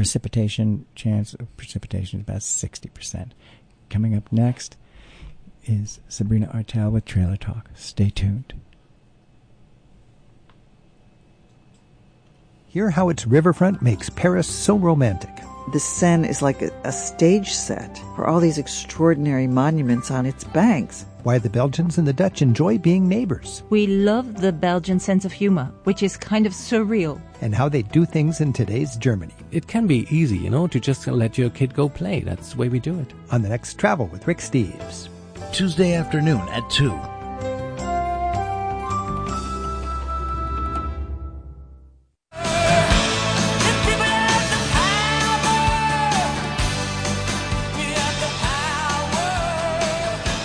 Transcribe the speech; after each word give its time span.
precipitation 0.00 0.86
chance 0.94 1.34
of 1.34 1.56
precipitation 1.58 2.20
is 2.20 2.22
about 2.22 2.38
60%. 2.38 3.32
Coming 3.90 4.16
up 4.16 4.32
next 4.32 4.78
is 5.66 6.00
Sabrina 6.08 6.48
Artel 6.54 6.90
with 6.90 7.04
Trailer 7.04 7.36
Talk. 7.36 7.68
Stay 7.74 8.08
tuned. 8.08 8.54
Hear 12.68 12.88
how 12.88 13.10
its 13.10 13.26
riverfront 13.26 13.82
makes 13.82 14.08
Paris 14.08 14.48
so 14.48 14.78
romantic. 14.78 15.36
The 15.70 15.78
Seine 15.78 16.26
is 16.26 16.40
like 16.40 16.62
a, 16.62 16.70
a, 16.84 16.92
stage 16.92 17.52
set 17.52 17.98
for 18.16 18.26
all 18.26 18.40
these 18.40 18.56
extraordinary 18.56 19.46
monuments 19.46 20.10
on 20.10 20.24
its 20.24 20.44
banks. 20.44 21.04
Why 21.22 21.38
the 21.38 21.50
Belgians 21.50 21.98
and 21.98 22.06
the 22.06 22.12
Dutch 22.12 22.42
enjoy 22.42 22.78
being 22.78 23.08
neighbors. 23.08 23.62
We 23.70 23.86
love 23.86 24.40
the 24.40 24.52
Belgian 24.52 24.98
sense 24.98 25.24
of 25.24 25.32
humor, 25.32 25.70
which 25.84 26.02
is 26.02 26.16
kind 26.16 26.46
of 26.46 26.52
surreal. 26.52 27.20
And 27.40 27.54
how 27.54 27.68
they 27.68 27.82
do 27.82 28.04
things 28.04 28.40
in 28.40 28.52
today's 28.52 28.96
Germany. 28.96 29.34
It 29.50 29.66
can 29.66 29.86
be 29.86 30.06
easy, 30.10 30.38
you 30.38 30.50
know, 30.50 30.66
to 30.66 30.80
just 30.80 31.06
let 31.06 31.36
your 31.36 31.50
kid 31.50 31.74
go 31.74 31.88
play. 31.88 32.20
That's 32.20 32.52
the 32.52 32.58
way 32.58 32.68
we 32.68 32.80
do 32.80 32.98
it. 32.98 33.12
On 33.30 33.42
the 33.42 33.48
next 33.48 33.78
Travel 33.78 34.06
with 34.06 34.26
Rick 34.26 34.38
Steves. 34.38 35.08
Tuesday 35.52 35.94
afternoon 35.94 36.48
at 36.50 36.68
2. 36.70 37.19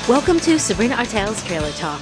Welcome 0.08 0.40
to 0.42 0.60
Sabrina 0.60 0.98
Artel's 0.98 1.44
Trailer 1.48 1.72
Talk. 1.72 2.00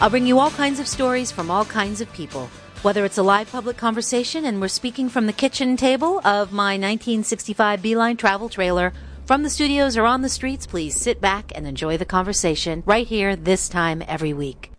I'll 0.00 0.10
bring 0.10 0.26
you 0.26 0.40
all 0.40 0.50
kinds 0.50 0.80
of 0.80 0.88
stories 0.88 1.30
from 1.30 1.52
all 1.52 1.64
kinds 1.64 2.00
of 2.00 2.12
people. 2.12 2.50
Whether 2.82 3.04
it's 3.04 3.18
a 3.18 3.22
live 3.22 3.52
public 3.52 3.76
conversation 3.76 4.44
and 4.44 4.60
we're 4.60 4.66
speaking 4.66 5.08
from 5.08 5.26
the 5.26 5.32
kitchen 5.32 5.76
table 5.76 6.18
of 6.26 6.50
my 6.50 6.72
1965 6.72 7.80
Beeline 7.80 8.16
travel 8.16 8.48
trailer, 8.48 8.92
from 9.26 9.44
the 9.44 9.50
studios 9.50 9.96
or 9.96 10.04
on 10.04 10.22
the 10.22 10.28
streets, 10.28 10.66
please 10.66 10.96
sit 10.96 11.20
back 11.20 11.52
and 11.54 11.64
enjoy 11.64 11.96
the 11.96 12.04
conversation 12.04 12.82
right 12.86 13.06
here 13.06 13.36
this 13.36 13.68
time 13.68 14.02
every 14.08 14.32
week. 14.32 14.72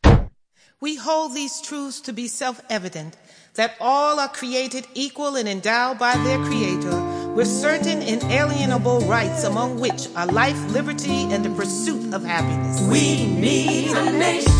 We 0.81 0.97
hold 0.97 1.33
these 1.33 1.61
truths 1.61 2.01
to 2.01 2.11
be 2.11 2.27
self 2.27 2.61
evident 2.69 3.15
that 3.53 3.77
all 3.79 4.19
are 4.19 4.27
created 4.27 4.85
equal 4.93 5.37
and 5.37 5.47
endowed 5.47 5.97
by 5.97 6.17
their 6.17 6.43
Creator 6.43 7.14
with 7.35 7.47
certain 7.47 8.01
inalienable 8.01 9.01
rights, 9.01 9.43
among 9.43 9.79
which 9.79 10.07
are 10.15 10.25
life, 10.27 10.57
liberty, 10.71 11.23
and 11.33 11.43
the 11.43 11.49
pursuit 11.49 12.13
of 12.13 12.23
happiness. 12.23 12.81
We 12.89 13.27
need 13.27 13.91
a 13.91 14.11
nation, 14.17 14.51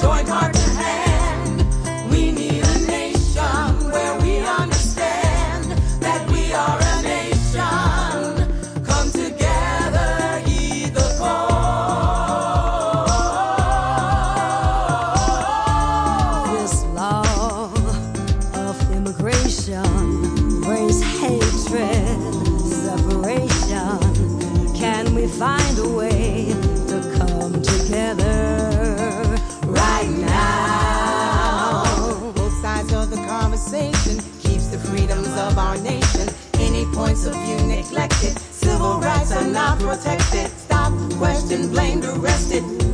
joint 0.00 0.28
heart 0.28 0.52
to 0.52 0.60
hand. 0.60 2.10
We 2.10 2.32
need 2.32 2.45
Points 37.16 37.34
of 37.34 37.44
view 37.46 37.66
neglected, 37.66 38.38
civil 38.52 39.00
rights 39.00 39.32
are 39.32 39.46
not 39.46 39.78
protected. 39.78 40.50
Stop, 40.50 40.92
question, 41.12 41.70
blamed, 41.70 42.04
arrested. 42.04 42.85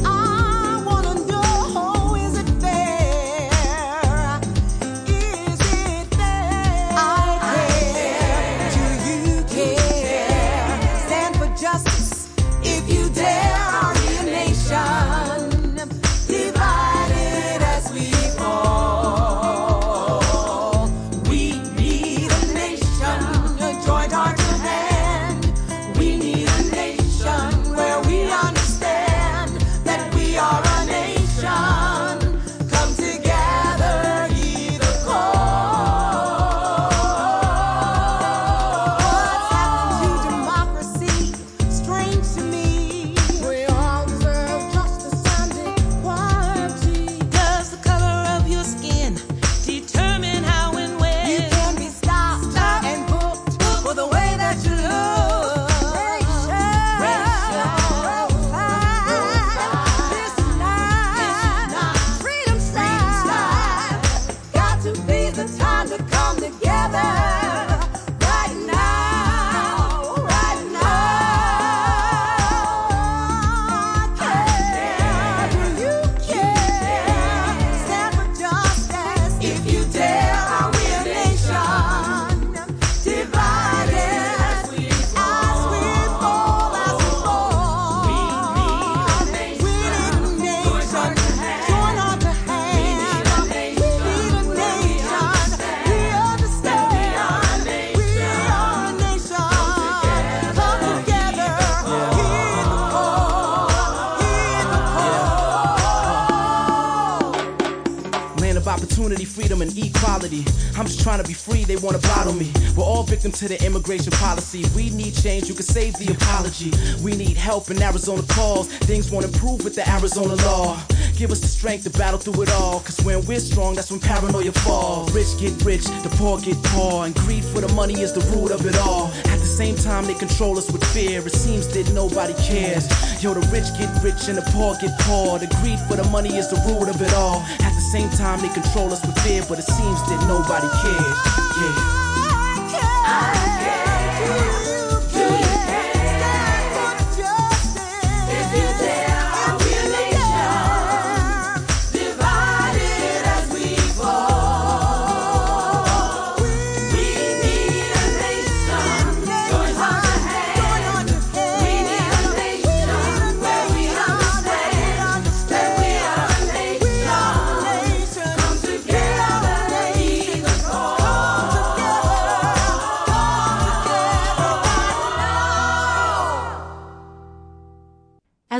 Opportunity, 109.03 109.25
freedom, 109.25 109.63
and 109.63 109.77
equality. 109.77 110.45
I'm 110.77 110.87
just 110.87 111.01
trying 111.01 111.21
to 111.21 111.27
be 111.27 111.35
free, 111.35 111.65
they 111.65 111.77
wanna 111.77 111.99
bottle 111.99 112.35
me. 112.35 112.53
We're 112.77 112.85
all 112.85 113.03
victims 113.03 113.39
to 113.41 113.49
the 113.49 113.61
immigration 113.65 114.13
policy. 114.13 114.65
We 114.77 114.91
need 114.91 115.15
change, 115.15 115.49
you 115.49 115.55
can 115.55 115.65
save 115.65 115.95
the 115.95 116.13
apology. 116.13 116.71
We 117.03 117.17
need 117.17 117.37
help 117.37 117.71
in 117.71 117.83
Arizona 117.83 118.23
calls. 118.29 118.69
Things 118.87 119.11
won't 119.11 119.25
improve 119.25 119.65
with 119.65 119.75
the 119.75 119.89
Arizona 119.89 120.35
law. 120.47 120.81
Give 121.17 121.33
us 121.33 121.41
the 121.41 121.49
strength 121.49 121.85
to 121.85 121.91
battle 121.99 122.19
through 122.19 122.43
it 122.43 122.51
all. 122.53 122.81
Cause 122.81 123.01
when 123.05 123.25
we're 123.27 123.41
strong, 123.41 123.75
that's 123.75 123.91
when 123.91 124.01
paranoia 124.01 124.53
falls. 124.53 125.13
Rich 125.13 125.39
get 125.41 125.65
rich, 125.65 125.85
the 126.03 126.11
poor 126.17 126.39
get 126.39 126.57
poor. 126.63 127.05
And 127.05 127.15
greed 127.15 127.45
for 127.45 127.61
the 127.61 127.73
money 127.75 128.01
is 128.01 128.13
the 128.13 128.21
root 128.35 128.53
of 128.53 128.65
it 128.67 128.77
all. 128.79 129.11
At 129.53 129.59
the 129.59 129.65
same 129.65 129.77
time, 129.77 130.07
they 130.07 130.15
control 130.15 130.57
us 130.57 130.73
with 130.73 130.83
fear. 130.95 131.21
It 131.21 131.35
seems 131.35 131.69
that 131.75 131.93
nobody 131.93 132.33
cares. 132.43 132.89
Yo, 133.23 133.35
the 133.35 133.41
rich 133.53 133.69
get 133.77 134.03
rich 134.03 134.27
and 134.29 134.39
the 134.39 134.43
poor 134.51 134.75
get 134.81 134.99
poor. 135.01 135.39
The 135.39 135.47
greed 135.61 135.79
for 135.81 135.95
the 135.95 136.09
money 136.09 136.39
is 136.39 136.49
the 136.49 136.57
root 136.65 136.89
of 136.89 137.03
it 137.03 137.13
all. 137.13 137.43
At 137.61 137.75
the 137.75 137.87
same 137.93 138.09
time, 138.09 138.41
they 138.41 138.49
control 138.49 138.91
us 138.95 139.05
with 139.05 139.19
fear, 139.19 139.45
but 139.47 139.59
it 139.59 139.67
seems 139.67 140.01
that 140.09 140.25
nobody 140.27 140.69
cares. 140.81 141.19
Yeah. 141.61 141.92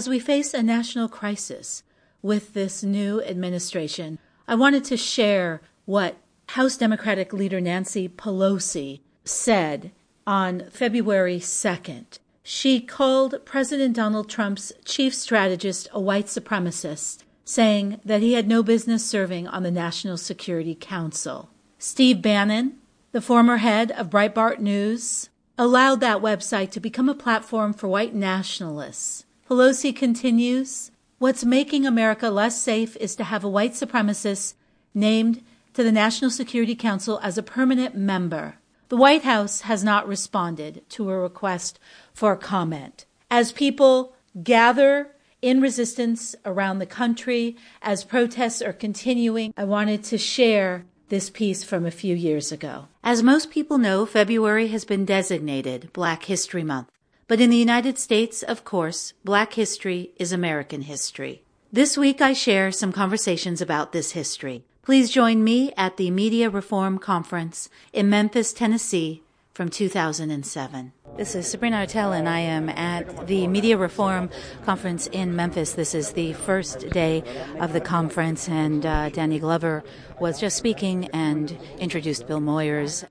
As 0.03 0.09
we 0.09 0.19
face 0.19 0.53
a 0.53 0.65
national 0.65 1.09
crisis 1.09 1.85
with 2.23 2.55
this 2.55 2.83
new 2.83 3.23
administration, 3.23 4.19
I 4.49 4.57
wanted 4.57 4.83
to 4.87 4.97
share 4.97 5.63
what 5.85 6.17
House 6.49 6.77
Democratic 6.77 7.33
leader 7.33 7.61
Nancy 7.61 8.09
Pelosi 8.09 8.99
said 9.25 9.93
on 10.27 10.69
February 10.71 11.39
2nd. 11.39 12.19
She 12.43 12.81
called 12.81 13.45
President 13.45 13.95
Donald 13.95 14.29
Trump's 14.29 14.73
chief 14.85 15.15
strategist 15.15 15.87
a 15.93 16.01
white 16.01 16.27
supremacist, 16.27 17.19
saying 17.45 18.01
that 18.05 18.23
he 18.23 18.33
had 18.33 18.49
no 18.49 18.65
business 18.65 19.07
serving 19.07 19.47
on 19.47 19.63
the 19.63 19.71
National 19.71 20.17
Security 20.17 20.75
Council. 20.75 21.49
Steve 21.79 22.21
Bannon, 22.21 22.77
the 23.13 23.21
former 23.21 23.59
head 23.59 23.93
of 23.93 24.11
Breitbart 24.11 24.59
News, 24.59 25.29
allowed 25.57 26.01
that 26.01 26.19
website 26.21 26.73
to 26.73 26.81
become 26.81 27.09
a 27.09 27.15
platform 27.15 27.73
for 27.73 27.87
white 27.87 28.17
nationalists. 28.17 29.27
Pelosi 29.53 29.95
continues 29.95 30.91
What's 31.19 31.45
making 31.45 31.87
America 31.87 32.31
less 32.31 32.59
safe 32.59 32.97
is 32.97 33.15
to 33.17 33.25
have 33.25 33.45
a 33.45 33.51
white 33.51 33.73
supremacist 33.73 34.55
named 34.95 35.43
to 35.75 35.85
the 35.85 35.93
National 35.93 36.31
Security 36.31 36.75
Council 36.75 37.21
as 37.23 37.37
a 37.37 37.43
permanent 37.43 37.95
member. 37.95 38.55
The 38.89 38.97
White 38.97 39.25
House 39.25 39.61
has 39.61 39.85
not 39.85 40.09
responded 40.09 40.89
to 40.89 41.11
a 41.11 41.19
request 41.19 41.79
for 42.15 42.35
comment. 42.35 43.05
As 43.31 43.53
people 43.53 44.15
gather 44.43 45.11
in 45.43 45.61
resistance 45.61 46.35
around 46.47 46.79
the 46.79 46.87
country, 46.87 47.55
as 47.83 48.05
protests 48.05 48.63
are 48.63 48.73
continuing, 48.73 49.53
I 49.55 49.65
wanted 49.65 50.03
to 50.05 50.17
share 50.17 50.87
this 51.11 51.29
piece 51.29 51.63
from 51.63 51.85
a 51.85 51.91
few 51.91 52.17
years 52.17 52.53
ago. 52.53 52.89
As 53.05 53.23
most 53.23 53.51
people 53.51 53.77
know, 53.77 54.07
February 54.07 54.69
has 54.69 54.87
been 54.87 55.05
designated 55.05 55.93
Black 55.93 56.25
History 56.25 56.65
Month. 56.65 56.89
But 57.33 57.41
in 57.41 57.49
the 57.49 57.57
United 57.57 57.99
States, 57.99 58.43
of 58.43 58.63
course, 58.63 59.15
Black 59.25 59.55
history 59.55 60.11
is 60.19 60.33
American 60.33 60.83
history. 60.83 61.41
This 61.73 61.97
week 61.97 62.21
I 62.21 62.35
share 62.35 62.71
some 62.71 62.93
conversations 62.93 63.63
about 63.63 63.93
this 63.93 64.11
history. 64.11 64.65
Please 64.83 65.09
join 65.09 65.43
me 65.43 65.73
at 65.75 65.97
the 65.97 66.11
Media 66.11 66.51
Reform 66.51 66.99
Conference 66.99 67.71
in 67.91 68.11
Memphis, 68.11 68.53
Tennessee 68.53 69.23
from 69.55 69.71
2007. 69.71 70.93
This 71.17 71.35
is 71.35 71.47
Sabrina 71.47 71.77
Artel, 71.77 72.13
and 72.13 72.29
I 72.29 72.41
am 72.41 72.69
at 72.71 73.27
the 73.27 73.47
Media 73.47 73.77
Reform 73.77 74.31
Conference 74.65 75.07
in 75.07 75.37
Memphis. 75.37 75.73
This 75.73 75.95
is 75.95 76.13
the 76.13 76.33
first 76.33 76.89
day 76.91 77.23
of 77.61 77.75
the 77.75 77.81
conference, 77.81 78.49
and 78.49 78.85
uh, 78.85 79.11
Danny 79.11 79.39
Glover 79.39 79.85
was 80.21 80.41
just 80.41 80.57
speaking 80.57 81.09
and 81.13 81.57
introduced 81.79 82.27
Bill 82.27 82.41
Moyers. 82.41 83.05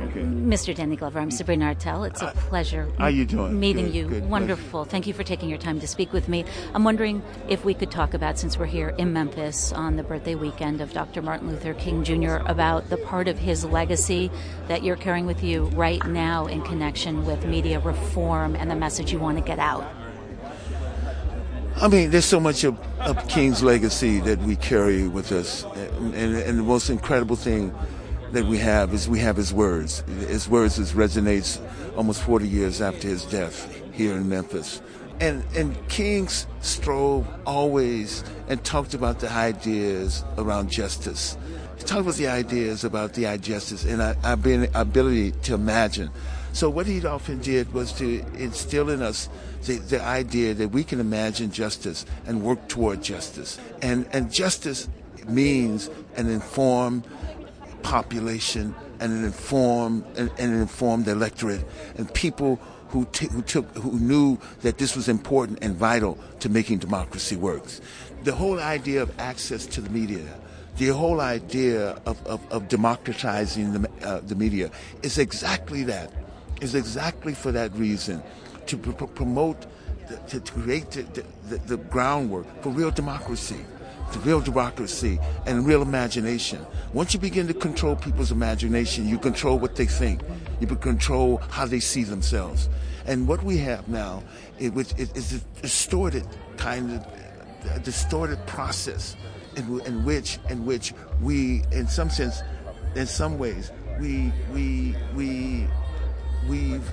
Okay. 0.00 0.20
Mr. 0.20 0.74
Danny 0.74 0.96
Glover, 0.96 1.18
I'm 1.18 1.30
Sabrina 1.30 1.66
Artel. 1.66 2.04
It's 2.04 2.22
a 2.22 2.28
pleasure 2.36 2.88
How 2.98 3.08
you 3.08 3.24
doing? 3.24 3.58
meeting 3.58 3.86
Good, 3.86 3.94
you. 3.94 4.08
good, 4.08 4.28
Wonderful. 4.30 4.84
Thank 4.84 5.06
you 5.06 5.12
for 5.14 5.22
taking 5.24 5.48
your 5.48 5.58
time 5.58 5.80
to 5.80 5.88
speak 5.88 6.12
with 6.12 6.28
me. 6.28 6.44
I'm 6.74 6.84
wondering 6.84 7.22
if 7.48 7.64
we 7.64 7.74
could 7.74 7.90
talk 7.90 8.14
about, 8.14 8.38
since 8.38 8.56
we're 8.58 8.66
here 8.66 8.90
in 8.98 9.12
Memphis 9.12 9.72
on 9.72 9.96
the 9.96 10.02
birthday 10.02 10.34
weekend 10.34 10.80
of 10.80 10.92
Dr. 10.92 11.20
Martin 11.20 11.48
Luther 11.48 11.74
King 11.74 12.04
Jr., 12.04 12.36
about 12.46 12.88
the 12.90 12.96
part 12.98 13.28
of 13.28 13.38
his 13.38 13.64
legacy 13.64 14.30
that 14.68 14.82
you're 14.84 14.96
carrying 14.96 15.26
with 15.26 15.42
you 15.42 15.64
right 15.68 16.04
now 16.06 16.46
in 16.46 16.62
connection 16.62 17.24
with 17.24 17.44
media 17.46 17.80
reform 17.80 18.54
and 18.54 18.70
the 18.70 18.76
message 18.76 19.12
you 19.12 19.18
want 19.18 19.36
to 19.38 19.44
get 19.44 19.58
out. 19.58 19.84
I 21.80 21.86
mean, 21.86 22.10
there's 22.10 22.24
so 22.24 22.40
much 22.40 22.64
of, 22.64 22.76
of 22.98 23.28
King's 23.28 23.62
legacy 23.62 24.18
that 24.20 24.40
we 24.40 24.56
carry 24.56 25.06
with 25.06 25.30
us, 25.30 25.62
and, 25.62 26.12
and, 26.12 26.34
and 26.34 26.58
the 26.58 26.62
most 26.64 26.90
incredible 26.90 27.36
thing 27.36 27.72
that 28.32 28.44
we 28.46 28.58
have 28.58 28.92
is 28.92 29.08
we 29.08 29.20
have 29.20 29.36
his 29.36 29.54
words. 29.54 30.00
His 30.26 30.48
words 30.48 30.80
is 30.80 30.92
resonates 30.92 31.60
almost 31.96 32.20
40 32.22 32.48
years 32.48 32.80
after 32.80 33.06
his 33.06 33.24
death 33.24 33.72
here 33.92 34.16
in 34.16 34.28
Memphis. 34.28 34.82
And 35.20 35.44
and 35.54 35.76
King's 35.88 36.48
strove 36.62 37.26
always 37.46 38.24
and 38.48 38.62
talked 38.64 38.94
about 38.94 39.20
the 39.20 39.30
ideas 39.30 40.24
around 40.36 40.70
justice. 40.70 41.36
He 41.76 41.84
talked 41.84 42.00
about 42.00 42.14
the 42.14 42.26
ideas 42.26 42.82
about 42.82 43.14
the 43.14 43.38
justice 43.38 43.84
and 43.84 44.02
our, 44.02 44.16
our 44.24 44.36
ability 44.74 45.30
to 45.42 45.54
imagine. 45.54 46.10
So 46.52 46.70
what 46.70 46.86
he 46.86 47.04
often 47.06 47.38
did 47.38 47.72
was 47.72 47.92
to 47.94 48.24
instill 48.34 48.90
in 48.90 49.02
us 49.02 49.28
the, 49.64 49.76
the 49.76 50.02
idea 50.02 50.54
that 50.54 50.68
we 50.68 50.82
can 50.82 51.00
imagine 51.00 51.50
justice 51.50 52.04
and 52.26 52.42
work 52.42 52.68
toward 52.68 53.02
justice. 53.02 53.58
And 53.82 54.08
and 54.12 54.32
justice 54.32 54.88
means 55.28 55.90
an 56.16 56.28
informed 56.28 57.04
population 57.82 58.74
and 59.00 59.12
an 59.12 59.24
informed 59.24 60.04
and 60.16 60.30
an 60.38 60.60
informed 60.60 61.06
electorate 61.06 61.64
and 61.96 62.12
people 62.14 62.58
who, 62.88 63.04
t- 63.12 63.28
who 63.28 63.42
took 63.42 63.66
who 63.76 63.98
knew 63.98 64.38
that 64.62 64.78
this 64.78 64.96
was 64.96 65.08
important 65.08 65.58
and 65.62 65.76
vital 65.76 66.18
to 66.40 66.48
making 66.48 66.78
democracy 66.78 67.36
works. 67.36 67.80
The 68.24 68.34
whole 68.34 68.58
idea 68.58 69.02
of 69.02 69.12
access 69.20 69.66
to 69.66 69.80
the 69.80 69.90
media, 69.90 70.24
the 70.78 70.88
whole 70.88 71.20
idea 71.20 71.90
of, 72.06 72.26
of, 72.26 72.40
of 72.50 72.68
democratizing 72.68 73.74
the, 73.74 73.90
uh, 74.02 74.20
the 74.20 74.34
media 74.34 74.70
is 75.02 75.18
exactly 75.18 75.84
that. 75.84 76.10
Is 76.60 76.74
exactly 76.74 77.34
for 77.34 77.52
that 77.52 77.72
reason 77.74 78.22
to 78.66 78.76
pr- 78.76 79.04
promote, 79.04 79.66
to, 80.28 80.40
to 80.40 80.52
create 80.52 80.90
the, 80.90 81.24
the, 81.48 81.56
the 81.58 81.76
groundwork 81.76 82.46
for 82.62 82.70
real 82.70 82.90
democracy 82.90 83.64
the 84.12 84.18
real 84.20 84.40
democracy 84.40 85.18
and 85.46 85.66
real 85.66 85.82
imagination. 85.82 86.64
Once 86.92 87.12
you 87.12 87.20
begin 87.20 87.46
to 87.46 87.54
control 87.54 87.94
people's 87.94 88.32
imagination, 88.32 89.06
you 89.06 89.18
control 89.18 89.58
what 89.58 89.76
they 89.76 89.84
think. 89.84 90.22
You 90.60 90.66
control 90.66 91.38
how 91.50 91.66
they 91.66 91.80
see 91.80 92.04
themselves. 92.04 92.68
And 93.06 93.28
what 93.28 93.42
we 93.42 93.58
have 93.58 93.88
now 93.88 94.22
is, 94.58 94.92
is 94.94 95.42
a 95.42 95.62
distorted 95.62 96.26
kind 96.56 96.92
of 96.92 97.06
a 97.74 97.80
distorted 97.80 98.44
process 98.46 99.16
in, 99.56 99.80
in 99.80 100.04
which 100.04 100.38
in 100.48 100.64
which 100.64 100.94
we, 101.20 101.62
in 101.72 101.88
some 101.88 102.08
sense, 102.08 102.42
in 102.94 103.06
some 103.06 103.38
ways, 103.38 103.72
we 104.00 104.32
we 104.52 104.94
we 105.14 105.66
we've 106.48 106.88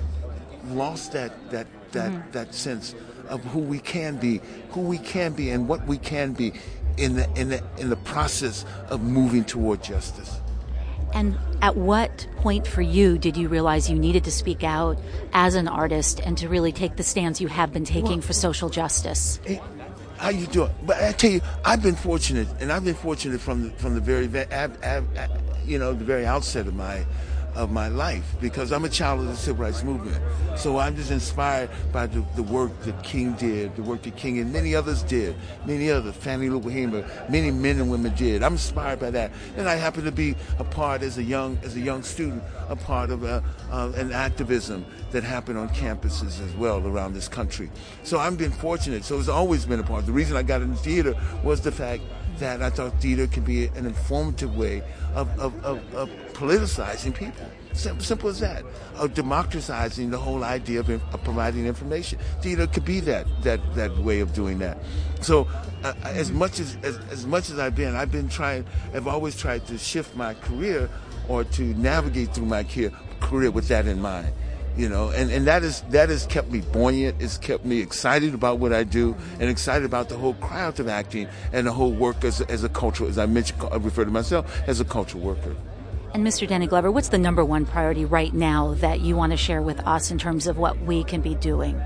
lost 0.68 1.12
that 1.12 1.50
that 1.50 1.66
that 1.92 2.10
mm-hmm. 2.10 2.30
that 2.32 2.54
sense 2.54 2.94
of 3.28 3.42
who 3.44 3.60
we 3.60 3.78
can 3.78 4.16
be, 4.16 4.40
who 4.70 4.80
we 4.80 4.98
can 4.98 5.32
be, 5.32 5.50
and 5.50 5.68
what 5.68 5.86
we 5.86 5.98
can 5.98 6.32
be 6.32 6.52
in 6.96 7.16
the 7.16 7.28
in 7.38 7.48
the 7.48 7.62
in 7.78 7.90
the 7.90 7.96
process 7.96 8.64
of 8.88 9.02
moving 9.02 9.44
toward 9.44 9.82
justice. 9.82 10.40
And 11.12 11.38
at 11.62 11.76
what 11.76 12.26
point 12.36 12.66
for 12.66 12.82
you 12.82 13.16
did 13.16 13.36
you 13.36 13.48
realize 13.48 13.88
you 13.88 13.98
needed 13.98 14.24
to 14.24 14.30
speak 14.30 14.62
out 14.62 14.98
as 15.32 15.54
an 15.54 15.68
artist 15.68 16.20
and 16.20 16.36
to 16.38 16.48
really 16.48 16.72
take 16.72 16.96
the 16.96 17.02
stance 17.02 17.40
you 17.40 17.48
have 17.48 17.72
been 17.72 17.84
taking 17.84 18.18
well, 18.18 18.20
for 18.20 18.32
social 18.32 18.68
justice? 18.68 19.40
Hey, 19.44 19.60
how 20.18 20.30
you 20.30 20.46
doing? 20.46 20.72
But 20.84 21.02
I 21.02 21.12
tell 21.12 21.30
you, 21.30 21.40
I've 21.64 21.82
been 21.82 21.94
fortunate, 21.94 22.48
and 22.60 22.72
I've 22.72 22.84
been 22.84 22.94
fortunate 22.94 23.40
from 23.40 23.64
the, 23.64 23.70
from 23.76 23.94
the 23.94 24.00
very, 24.00 24.24
you 25.64 25.78
know, 25.78 25.92
the 25.92 26.04
very 26.04 26.26
outset 26.26 26.66
of 26.66 26.74
my 26.74 27.06
of 27.56 27.72
my 27.72 27.88
life 27.88 28.36
because 28.40 28.70
I'm 28.70 28.84
a 28.84 28.88
child 28.88 29.20
of 29.20 29.26
the 29.26 29.36
civil 29.36 29.64
rights 29.64 29.82
movement. 29.82 30.22
So 30.56 30.78
I'm 30.78 30.94
just 30.94 31.10
inspired 31.10 31.70
by 31.92 32.06
the, 32.06 32.24
the 32.36 32.42
work 32.42 32.78
that 32.82 33.02
King 33.02 33.32
did, 33.32 33.74
the 33.76 33.82
work 33.82 34.02
that 34.02 34.16
King 34.16 34.38
and 34.38 34.52
many 34.52 34.74
others 34.74 35.02
did, 35.02 35.34
many 35.64 35.90
others, 35.90 36.14
Fannie 36.14 36.48
Lou 36.48 36.60
Hamer, 36.68 37.04
many 37.28 37.50
men 37.50 37.80
and 37.80 37.90
women 37.90 38.14
did. 38.14 38.42
I'm 38.42 38.52
inspired 38.52 39.00
by 39.00 39.10
that. 39.10 39.32
And 39.56 39.68
I 39.68 39.76
happen 39.76 40.04
to 40.04 40.12
be 40.12 40.36
a 40.58 40.64
part 40.64 41.02
as 41.02 41.18
a 41.18 41.22
young 41.22 41.58
as 41.64 41.76
a 41.76 41.80
young 41.80 42.02
student, 42.02 42.42
a 42.68 42.76
part 42.76 43.10
of 43.10 43.24
a, 43.24 43.42
uh, 43.70 43.92
an 43.96 44.12
activism 44.12 44.84
that 45.10 45.24
happened 45.24 45.58
on 45.58 45.68
campuses 45.70 46.44
as 46.44 46.54
well 46.56 46.86
around 46.86 47.14
this 47.14 47.28
country. 47.28 47.70
So 48.02 48.18
I've 48.18 48.36
been 48.36 48.52
fortunate. 48.52 49.04
So 49.04 49.18
it's 49.18 49.28
always 49.28 49.64
been 49.64 49.80
a 49.80 49.84
part. 49.84 50.06
The 50.06 50.12
reason 50.12 50.36
I 50.36 50.42
got 50.42 50.62
into 50.62 50.76
theater 50.76 51.14
was 51.42 51.60
the 51.60 51.72
fact 51.72 52.02
that 52.38 52.62
I 52.62 52.70
thought 52.70 53.00
theater 53.00 53.26
could 53.26 53.44
be 53.44 53.66
an 53.68 53.86
informative 53.86 54.56
way 54.56 54.82
of, 55.14 55.28
of, 55.38 55.64
of, 55.64 55.94
of 55.94 56.10
politicizing 56.32 57.14
people. 57.14 57.46
Simple, 57.72 58.04
simple, 58.04 58.28
as 58.30 58.40
that. 58.40 58.64
Of 58.96 59.14
democratizing 59.14 60.10
the 60.10 60.18
whole 60.18 60.44
idea 60.44 60.80
of, 60.80 60.88
of, 60.90 61.24
providing 61.24 61.66
information. 61.66 62.18
Theater 62.40 62.66
could 62.66 62.84
be 62.84 63.00
that 63.00 63.26
that 63.42 63.60
that 63.74 63.96
way 63.98 64.20
of 64.20 64.32
doing 64.32 64.58
that. 64.60 64.78
So, 65.20 65.46
uh, 65.84 65.92
as 66.04 66.32
much 66.32 66.58
as, 66.58 66.78
as 66.82 66.96
as 67.10 67.26
much 67.26 67.50
as 67.50 67.58
I've 67.58 67.74
been, 67.74 67.94
I've 67.94 68.10
been 68.12 68.30
trying. 68.30 68.64
I've 68.94 69.06
always 69.06 69.36
tried 69.36 69.66
to 69.66 69.76
shift 69.76 70.16
my 70.16 70.32
career 70.34 70.88
or 71.28 71.44
to 71.44 71.62
navigate 71.62 72.34
through 72.34 72.46
my 72.46 72.64
career 73.20 73.50
with 73.50 73.68
that 73.68 73.86
in 73.86 74.00
mind 74.00 74.32
you 74.76 74.88
know 74.88 75.10
and, 75.10 75.30
and 75.30 75.46
that 75.46 75.62
is 75.62 75.82
that 75.90 76.08
has 76.08 76.26
kept 76.26 76.50
me 76.50 76.60
buoyant 76.60 77.20
it's 77.20 77.38
kept 77.38 77.64
me 77.64 77.80
excited 77.80 78.34
about 78.34 78.58
what 78.58 78.72
i 78.72 78.84
do 78.84 79.14
and 79.40 79.48
excited 79.48 79.84
about 79.84 80.08
the 80.08 80.16
whole 80.16 80.34
craft 80.34 80.80
of 80.80 80.88
acting 80.88 81.28
and 81.52 81.66
the 81.66 81.72
whole 81.72 81.92
work 81.92 82.24
as, 82.24 82.40
as 82.42 82.64
a 82.64 82.68
cultural 82.68 83.08
as 83.08 83.18
i 83.18 83.26
mentioned 83.26 83.60
i 83.70 83.76
refer 83.76 84.04
to 84.04 84.10
myself 84.10 84.62
as 84.68 84.80
a 84.80 84.84
cultural 84.84 85.22
worker 85.22 85.54
and 86.14 86.26
Mr. 86.26 86.48
Danny 86.48 86.66
Glover, 86.66 86.90
what's 86.90 87.10
the 87.10 87.18
number 87.18 87.44
one 87.44 87.66
priority 87.66 88.06
right 88.06 88.32
now 88.32 88.72
that 88.74 89.00
you 89.00 89.14
want 89.14 89.32
to 89.32 89.36
share 89.36 89.60
with 89.60 89.78
us 89.86 90.10
in 90.10 90.16
terms 90.16 90.46
of 90.46 90.56
what 90.56 90.78
we 90.80 91.04
can 91.04 91.20
be 91.20 91.34
doing? 91.34 91.78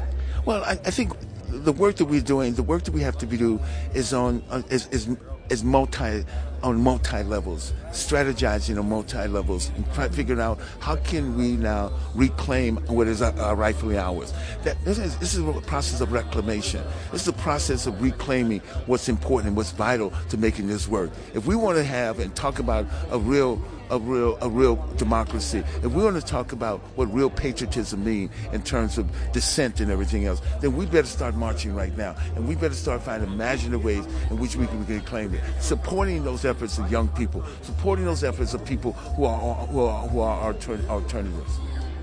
Well, 0.44 0.62
I, 0.62 0.72
I 0.72 0.90
think 0.92 1.14
the 1.48 1.72
work 1.72 1.96
that 1.96 2.04
we're 2.04 2.20
doing, 2.20 2.54
the 2.54 2.62
work 2.62 2.84
that 2.84 2.94
we 2.94 3.00
have 3.00 3.18
to 3.18 3.26
be 3.26 3.36
do, 3.36 3.60
is 3.92 4.12
on 4.12 4.44
is, 4.68 4.86
is 4.88 5.16
is 5.48 5.64
multi 5.64 6.24
on 6.62 6.80
multi 6.80 7.22
levels, 7.22 7.72
strategizing 7.90 8.78
on 8.78 8.88
multi 8.88 9.26
levels, 9.26 9.70
and 9.76 9.92
try, 9.92 10.08
figuring 10.08 10.40
out 10.40 10.58
how 10.80 10.96
can 10.96 11.36
we 11.36 11.56
now 11.56 11.92
reclaim 12.14 12.76
what 12.86 13.08
is 13.08 13.22
uh, 13.22 13.32
uh, 13.38 13.54
rightfully 13.54 13.98
ours. 13.98 14.32
That, 14.64 14.82
this, 14.84 14.98
is, 14.98 15.16
this 15.18 15.34
is 15.34 15.46
a 15.46 15.60
process 15.62 16.00
of 16.00 16.12
reclamation. 16.12 16.82
This 17.12 17.22
is 17.22 17.28
a 17.28 17.32
process 17.32 17.86
of 17.86 18.00
reclaiming 18.02 18.60
what's 18.86 19.08
important 19.08 19.48
and 19.48 19.56
what's 19.56 19.72
vital 19.72 20.12
to 20.28 20.36
making 20.36 20.66
this 20.66 20.88
work. 20.88 21.10
If 21.34 21.46
we 21.46 21.56
want 21.56 21.76
to 21.78 21.84
have 21.84 22.18
and 22.18 22.34
talk 22.34 22.58
about 22.58 22.86
a 23.10 23.18
real 23.18 23.60
a 23.90 23.98
real 23.98 24.38
a 24.40 24.48
real 24.48 24.76
democracy. 24.96 25.62
If 25.82 25.92
we 25.92 26.02
want 26.02 26.16
to 26.16 26.24
talk 26.24 26.52
about 26.52 26.80
what 26.94 27.12
real 27.12 27.28
patriotism 27.28 28.04
means 28.04 28.30
in 28.52 28.62
terms 28.62 28.98
of 28.98 29.10
dissent 29.32 29.80
and 29.80 29.90
everything 29.90 30.26
else, 30.26 30.40
then 30.60 30.76
we 30.76 30.86
better 30.86 31.06
start 31.06 31.34
marching 31.34 31.74
right 31.74 31.96
now, 31.96 32.16
and 32.36 32.48
we 32.48 32.54
better 32.54 32.74
start 32.74 33.02
finding 33.02 33.30
imaginative 33.32 33.84
ways 33.84 34.06
in 34.30 34.38
which 34.38 34.56
we 34.56 34.66
can, 34.66 34.80
reclaim 34.86 35.34
it. 35.34 35.40
Supporting 35.60 36.24
those 36.24 36.44
efforts 36.50 36.78
of 36.78 36.90
young 36.90 37.08
people, 37.08 37.42
supporting 37.62 38.04
those 38.04 38.22
efforts 38.24 38.52
of 38.52 38.64
people 38.64 38.92
who 38.92 39.24
are 39.24 39.38
who 39.66 39.80
are, 39.80 40.08
who 40.08 40.20
are 40.20 40.54
alternatives. 40.90 41.58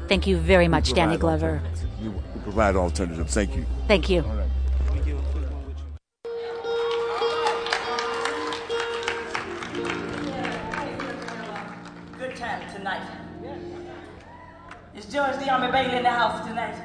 Thank 0.08 0.25
you 0.25 0.38
very 0.38 0.68
much, 0.70 0.94
Danny 0.94 1.18
Glover. 1.18 1.62
You 2.01 2.13
provide 2.44 2.75
alternatives. 2.75 3.34
Thank 3.34 3.56
you. 3.56 3.66
Thank 3.88 4.10
you. 4.10 4.22
Right. 4.22 4.50
Thank 4.88 5.06
you. 5.06 5.20
Good 12.18 12.36
time 12.38 12.62
tonight. 12.74 13.06
It's 14.96 15.06
Judge 15.08 15.46
D'Army 15.46 15.72
Bailey 15.72 15.98
in 15.98 16.04
the 16.04 16.10
house 16.10 16.48
tonight. 16.48 16.75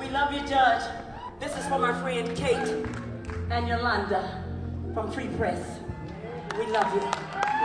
We 0.00 0.08
love 0.08 0.32
you, 0.32 0.40
Judge. 0.48 0.82
This 1.38 1.56
is 1.56 1.66
from 1.66 1.84
our 1.84 1.94
friend 2.00 2.34
Kate 2.36 2.86
and 3.50 3.68
Yolanda 3.68 4.42
from 4.94 5.10
Free 5.12 5.28
Press. 5.36 5.79
We 6.58 6.66
love 6.66 6.92
you. 6.94 7.00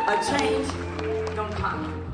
A 0.08 0.15
change 0.24 0.68
don't 1.36 1.51
come. 1.54 2.12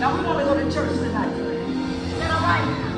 Now 0.00 0.18
we 0.18 0.24
want 0.26 0.38
to 0.40 0.44
go 0.44 0.54
to 0.54 0.72
church 0.72 0.92
tonight. 0.98 1.32
Is 1.32 2.18
that 2.18 2.30
all 2.32 2.42
right? 2.42 2.91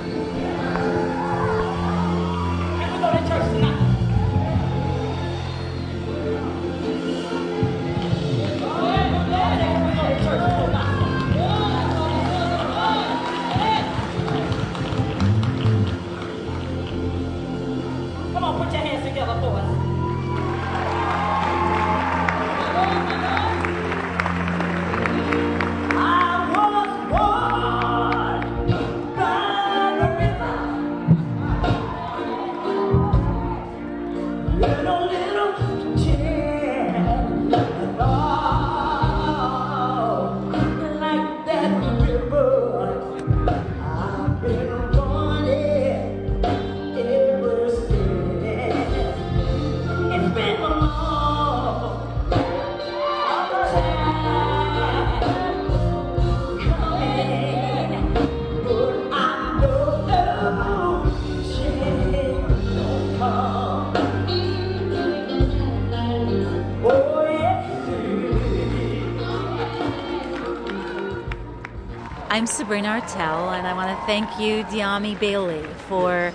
I'm 72.34 72.46
Sabrina 72.46 72.88
Artel, 72.88 73.50
and 73.50 73.64
I 73.64 73.74
want 73.74 73.96
to 73.96 74.06
thank 74.06 74.40
you, 74.40 74.64
D'Army 74.64 75.14
Bailey, 75.14 75.62
for 75.86 76.34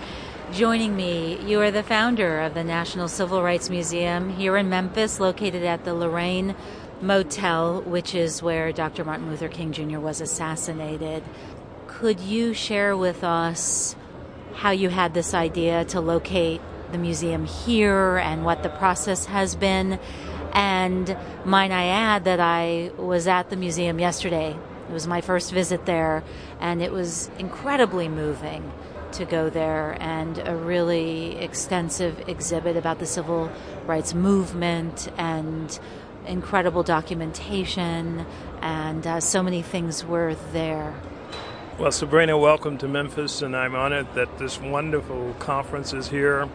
joining 0.54 0.96
me. 0.96 1.38
You 1.46 1.60
are 1.60 1.72
the 1.72 1.84
founder 1.84 2.40
of 2.40 2.54
the 2.54 2.64
National 2.64 3.10
Civil 3.10 3.44
Rights 3.44 3.70
Museum 3.70 4.30
here 4.30 4.56
in 4.56 4.70
Memphis, 4.70 5.20
located 5.20 5.66
at 5.66 5.84
the 5.84 5.94
Lorraine 5.94 6.56
Motel, 7.02 7.82
which 7.82 8.16
is 8.16 8.42
where 8.42 8.72
Dr. 8.72 9.04
Martin 9.04 9.30
Luther 9.30 9.50
King 9.50 9.74
Jr. 9.74 10.00
was 10.00 10.22
assassinated. 10.22 11.22
Could 11.88 12.22
you 12.22 12.54
share 12.54 12.96
with 12.96 13.22
us 13.26 13.98
how 14.54 14.72
you 14.72 14.88
had 14.88 15.14
this 15.14 15.34
idea 15.34 15.84
to 15.84 16.00
locate 16.00 16.62
the 16.94 16.98
museum 16.98 17.44
here 17.44 18.16
and 18.20 18.46
what 18.46 18.64
the 18.64 18.70
process 18.70 19.26
has 19.26 19.54
been? 19.54 20.00
And 20.54 21.18
might 21.44 21.72
I 21.72 21.88
add 21.88 22.24
that 22.24 22.40
I 22.40 22.92
was 22.96 23.28
at 23.28 23.50
the 23.50 23.58
museum 23.58 24.00
yesterday 24.00 24.56
it 24.90 24.94
was 24.94 25.06
my 25.06 25.22
first 25.22 25.52
visit 25.52 25.86
there, 25.86 26.24
and 26.60 26.82
it 26.82 26.92
was 26.92 27.30
incredibly 27.38 28.08
moving 28.08 28.72
to 29.12 29.26
go 29.26 29.50
there 29.50 29.96
and 30.00 30.40
a 30.40 30.56
really 30.56 31.36
extensive 31.38 32.28
exhibit 32.28 32.76
about 32.76 32.98
the 32.98 33.06
civil 33.06 33.52
rights 33.86 34.14
movement 34.16 35.12
and 35.18 35.80
incredible 36.26 36.82
documentation, 36.82 38.26
and 38.62 39.06
uh, 39.06 39.20
so 39.20 39.44
many 39.44 39.62
things 39.62 40.04
were 40.04 40.36
there. 40.54 40.96
Well, 41.78 41.92
Sabrina, 41.92 42.38
welcome 42.38 42.78
to 42.80 42.88
Memphis, 42.88 43.42
and 43.42 43.56
I'm 43.56 43.76
honored 43.76 44.14
that 44.16 44.38
this 44.40 44.60
wonderful 44.60 45.36
conference 45.40 45.94
is 45.94 46.10
here. 46.10 46.50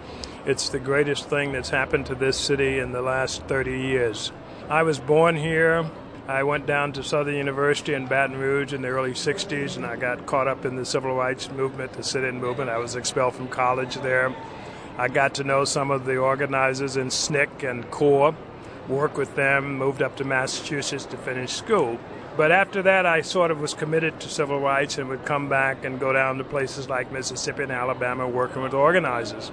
It's 0.45 0.69
the 0.69 0.81
greatest 0.81 1.31
thing 1.31 1.53
that's 1.53 1.71
happened 1.71 2.07
to 2.07 2.14
this 2.14 2.37
city 2.37 2.79
in 2.79 2.93
the 2.93 3.00
last 3.00 3.43
30 3.45 3.81
years. 3.81 4.33
I 4.69 4.83
was 4.83 4.99
born 4.99 5.37
here. 5.37 5.91
I 6.26 6.43
went 6.43 6.64
down 6.64 6.95
to 6.95 7.04
Southern 7.04 7.35
University 7.35 7.93
in 7.93 8.07
Baton 8.07 8.38
Rouge 8.38 8.73
in 8.73 8.81
the 8.81 8.88
early 8.88 9.12
60s 9.12 9.76
and 9.76 9.85
I 9.85 9.97
got 9.97 10.25
caught 10.25 10.49
up 10.49 10.64
in 10.64 10.75
the 10.75 10.87
civil 10.87 11.14
rights 11.14 11.50
movement, 11.50 11.93
the 11.93 12.02
sit 12.02 12.25
in 12.25 12.40
movement. 12.40 12.71
I 12.71 12.78
was 12.78 12.97
expelled 12.97 13.35
from 13.35 13.47
college 13.49 13.97
there. 13.97 14.35
I 14.97 15.09
got 15.09 15.35
to 15.35 15.45
know 15.45 15.66
some 15.66 15.90
of 15.90 16.07
the 16.07 16.16
organizers 16.16 16.97
in 16.97 17.09
SNCC 17.09 17.69
and 17.69 17.90
CORE, 17.90 18.35
worked 18.88 19.19
with 19.19 19.35
them, 19.37 19.76
moved 19.76 20.00
up 20.00 20.16
to 20.16 20.25
Massachusetts 20.25 21.04
to 21.07 21.19
finish 21.19 21.52
school. 21.52 21.99
But 22.38 22.52
after 22.52 22.81
that, 22.83 23.04
I 23.04 23.21
sort 23.21 23.50
of 23.50 23.61
was 23.61 23.75
committed 23.75 24.19
to 24.21 24.28
civil 24.31 24.61
rights 24.61 24.97
and 24.97 25.11
would 25.11 25.26
come 25.26 25.50
back 25.50 25.85
and 25.85 26.00
go 26.00 26.14
down 26.14 26.38
to 26.38 26.45
places 26.45 26.88
like 26.88 27.12
Mississippi 27.12 27.64
and 27.64 27.73
Alabama 27.73 28.26
working 28.26 28.62
with 28.62 28.73
organizers. 28.73 29.52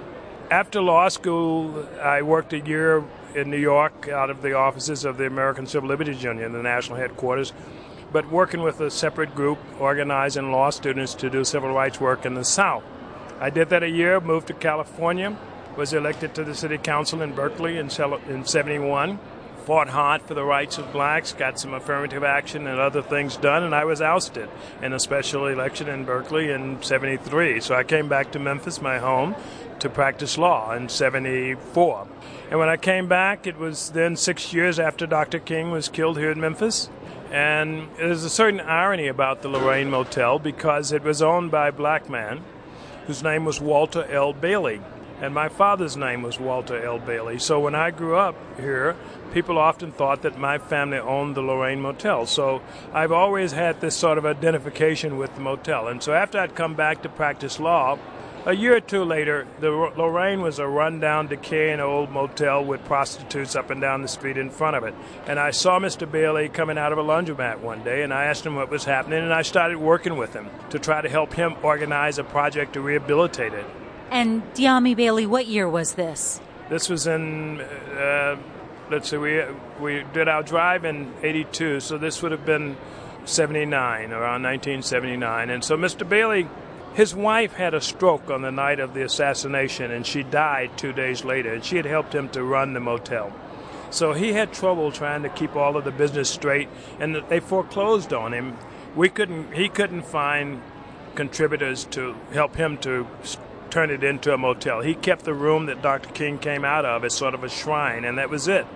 After 0.52 0.82
law 0.82 1.08
school, 1.08 1.88
I 2.02 2.20
worked 2.20 2.52
a 2.52 2.60
year 2.60 3.02
in 3.34 3.50
New 3.50 3.56
York 3.56 4.08
out 4.08 4.28
of 4.28 4.42
the 4.42 4.52
offices 4.52 5.06
of 5.06 5.16
the 5.16 5.24
American 5.24 5.66
Civil 5.66 5.88
Liberties 5.88 6.22
Union, 6.22 6.52
the 6.52 6.62
national 6.62 6.98
headquarters, 6.98 7.54
but 8.12 8.30
working 8.30 8.60
with 8.60 8.78
a 8.82 8.90
separate 8.90 9.34
group 9.34 9.58
organizing 9.80 10.52
law 10.52 10.68
students 10.68 11.14
to 11.14 11.30
do 11.30 11.42
civil 11.42 11.72
rights 11.72 11.98
work 12.02 12.26
in 12.26 12.34
the 12.34 12.44
South. 12.44 12.84
I 13.40 13.48
did 13.48 13.70
that 13.70 13.82
a 13.82 13.88
year, 13.88 14.20
moved 14.20 14.48
to 14.48 14.52
California, 14.52 15.38
was 15.74 15.94
elected 15.94 16.34
to 16.34 16.44
the 16.44 16.54
city 16.54 16.76
council 16.76 17.22
in 17.22 17.34
Berkeley 17.34 17.78
in, 17.78 17.88
in 18.28 18.44
71, 18.44 19.18
fought 19.64 19.88
hard 19.88 20.20
for 20.20 20.34
the 20.34 20.44
rights 20.44 20.76
of 20.76 20.92
blacks, 20.92 21.32
got 21.32 21.58
some 21.58 21.72
affirmative 21.72 22.24
action 22.24 22.66
and 22.66 22.78
other 22.78 23.00
things 23.00 23.36
done, 23.36 23.62
and 23.62 23.74
I 23.74 23.84
was 23.84 24.02
ousted 24.02 24.50
in 24.82 24.92
a 24.92 25.00
special 25.00 25.46
election 25.46 25.88
in 25.88 26.04
Berkeley 26.04 26.50
in 26.50 26.82
73. 26.82 27.60
So 27.60 27.74
I 27.74 27.84
came 27.84 28.08
back 28.08 28.32
to 28.32 28.38
Memphis, 28.38 28.82
my 28.82 28.98
home, 28.98 29.34
to 29.82 29.90
practice 29.90 30.38
law 30.38 30.72
in 30.72 30.88
74. 30.88 32.06
And 32.50 32.58
when 32.60 32.68
I 32.68 32.76
came 32.76 33.08
back, 33.08 33.48
it 33.48 33.58
was 33.58 33.90
then 33.90 34.14
six 34.14 34.52
years 34.52 34.78
after 34.78 35.06
Dr. 35.08 35.40
King 35.40 35.72
was 35.72 35.88
killed 35.88 36.18
here 36.18 36.30
in 36.30 36.40
Memphis. 36.40 36.88
And 37.32 37.88
there's 37.96 38.22
a 38.22 38.30
certain 38.30 38.60
irony 38.60 39.08
about 39.08 39.42
the 39.42 39.48
Lorraine 39.48 39.90
Motel 39.90 40.38
because 40.38 40.92
it 40.92 41.02
was 41.02 41.20
owned 41.20 41.50
by 41.50 41.68
a 41.68 41.72
black 41.72 42.08
man 42.08 42.44
whose 43.08 43.24
name 43.24 43.44
was 43.44 43.60
Walter 43.60 44.04
L. 44.04 44.32
Bailey. 44.32 44.80
And 45.20 45.34
my 45.34 45.48
father's 45.48 45.96
name 45.96 46.22
was 46.22 46.38
Walter 46.38 46.84
L. 46.84 47.00
Bailey. 47.00 47.40
So 47.40 47.58
when 47.58 47.74
I 47.74 47.90
grew 47.90 48.16
up 48.16 48.36
here, 48.60 48.94
people 49.32 49.58
often 49.58 49.90
thought 49.90 50.22
that 50.22 50.38
my 50.38 50.58
family 50.58 50.98
owned 50.98 51.34
the 51.34 51.42
Lorraine 51.42 51.80
Motel. 51.80 52.26
So 52.26 52.62
I've 52.92 53.12
always 53.12 53.50
had 53.50 53.80
this 53.80 53.96
sort 53.96 54.18
of 54.18 54.26
identification 54.26 55.16
with 55.16 55.34
the 55.34 55.40
motel. 55.40 55.88
And 55.88 56.00
so 56.00 56.12
after 56.12 56.38
I'd 56.38 56.54
come 56.54 56.74
back 56.74 57.02
to 57.02 57.08
practice 57.08 57.58
law, 57.58 57.98
a 58.44 58.52
year 58.54 58.76
or 58.76 58.80
two 58.80 59.04
later, 59.04 59.46
the 59.60 59.70
Lorraine 59.70 60.42
was 60.42 60.58
a 60.58 60.66
rundown, 60.66 61.28
decaying 61.28 61.80
old 61.80 62.10
motel 62.10 62.64
with 62.64 62.84
prostitutes 62.84 63.54
up 63.54 63.70
and 63.70 63.80
down 63.80 64.02
the 64.02 64.08
street 64.08 64.36
in 64.36 64.50
front 64.50 64.76
of 64.76 64.84
it. 64.84 64.94
And 65.26 65.38
I 65.38 65.52
saw 65.52 65.78
Mr. 65.78 66.10
Bailey 66.10 66.48
coming 66.48 66.76
out 66.76 66.92
of 66.92 66.98
a 66.98 67.02
laundromat 67.02 67.60
one 67.60 67.84
day, 67.84 68.02
and 68.02 68.12
I 68.12 68.24
asked 68.24 68.44
him 68.44 68.56
what 68.56 68.70
was 68.70 68.84
happening, 68.84 69.22
and 69.22 69.32
I 69.32 69.42
started 69.42 69.78
working 69.78 70.16
with 70.16 70.32
him 70.32 70.48
to 70.70 70.78
try 70.78 71.00
to 71.00 71.08
help 71.08 71.34
him 71.34 71.54
organize 71.62 72.18
a 72.18 72.24
project 72.24 72.72
to 72.72 72.80
rehabilitate 72.80 73.52
it. 73.52 73.64
And 74.10 74.42
D'Army 74.54 74.94
Bailey, 74.94 75.26
what 75.26 75.46
year 75.46 75.68
was 75.68 75.94
this? 75.94 76.40
This 76.68 76.88
was 76.88 77.06
in, 77.06 77.60
uh, 77.60 78.36
let's 78.90 79.08
see, 79.10 79.16
we, 79.18 79.42
we 79.80 80.04
did 80.12 80.28
our 80.28 80.42
drive 80.42 80.84
in 80.84 81.12
82, 81.22 81.80
so 81.80 81.96
this 81.96 82.22
would 82.22 82.32
have 82.32 82.44
been 82.44 82.76
79, 83.24 84.10
around 84.10 84.42
1979. 84.42 85.50
And 85.50 85.64
so 85.64 85.76
Mr. 85.76 86.08
Bailey, 86.08 86.48
his 86.94 87.14
wife 87.14 87.54
had 87.54 87.74
a 87.74 87.80
stroke 87.80 88.30
on 88.30 88.42
the 88.42 88.52
night 88.52 88.80
of 88.80 88.94
the 88.94 89.02
assassination, 89.02 89.90
and 89.90 90.06
she 90.06 90.22
died 90.22 90.76
two 90.76 90.92
days 90.92 91.24
later, 91.24 91.54
and 91.54 91.64
she 91.64 91.76
had 91.76 91.86
helped 91.86 92.14
him 92.14 92.28
to 92.30 92.42
run 92.42 92.74
the 92.74 92.80
motel. 92.80 93.32
So 93.90 94.12
he 94.12 94.32
had 94.32 94.52
trouble 94.52 94.92
trying 94.92 95.22
to 95.22 95.28
keep 95.28 95.54
all 95.56 95.76
of 95.76 95.84
the 95.84 95.90
business 95.90 96.30
straight, 96.30 96.68
and 96.98 97.14
they 97.28 97.40
foreclosed 97.40 98.12
on 98.12 98.32
him. 98.32 98.56
We 98.94 99.08
couldn't, 99.08 99.52
he 99.52 99.68
couldn't 99.68 100.02
find 100.02 100.62
contributors 101.14 101.84
to 101.86 102.14
help 102.32 102.56
him 102.56 102.78
to 102.78 103.06
turn 103.70 103.90
it 103.90 104.04
into 104.04 104.32
a 104.32 104.38
motel. 104.38 104.80
He 104.80 104.94
kept 104.94 105.24
the 105.24 105.34
room 105.34 105.66
that 105.66 105.82
Dr. 105.82 106.10
King 106.10 106.38
came 106.38 106.64
out 106.64 106.84
of 106.84 107.04
as 107.04 107.14
sort 107.14 107.34
of 107.34 107.42
a 107.42 107.48
shrine, 107.48 108.04
and 108.04 108.18
that 108.18 108.28
was 108.28 108.48
it. 108.48 108.66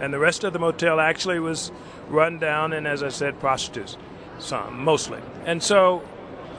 And 0.00 0.12
the 0.12 0.18
rest 0.18 0.44
of 0.44 0.52
the 0.52 0.58
motel 0.58 1.00
actually 1.00 1.40
was 1.40 1.72
run 2.08 2.38
down 2.38 2.72
and, 2.72 2.86
as 2.86 3.02
I 3.02 3.08
said, 3.08 3.40
prostitutes, 3.40 3.96
some 4.38 4.84
mostly. 4.84 5.20
And 5.46 5.62
so 5.62 6.00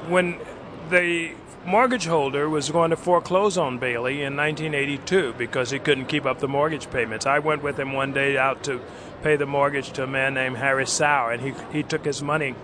when 0.08 0.40
the 0.90 1.32
mortgage 1.66 2.06
holder 2.06 2.48
was 2.48 2.70
going 2.70 2.92
to 2.92 2.96
foreclose 2.96 3.58
on 3.58 3.80
Bailey 3.80 4.22
in 4.22 4.36
1982 4.36 5.34
because 5.38 5.72
he 5.72 5.80
couldn't 5.80 6.06
keep 6.06 6.26
up 6.26 6.40
the 6.40 6.48
mortgage 6.48 6.90
payments. 6.92 7.26
I 7.26 7.40
went 7.40 7.64
with 7.64 7.80
him 7.80 7.94
one 7.94 8.14
day 8.14 8.38
out 8.38 8.64
to 8.66 8.82
pay 9.24 9.36
the 9.36 9.46
mortgage 9.46 9.92
to 9.94 10.04
a 10.04 10.08
man 10.08 10.36
named 10.36 10.58
Harry 10.58 10.86
Sauer, 10.86 11.32
and 11.32 11.42
he, 11.42 11.54
he 11.72 11.84
took 11.84 12.06
his 12.06 12.22
money 12.22 12.56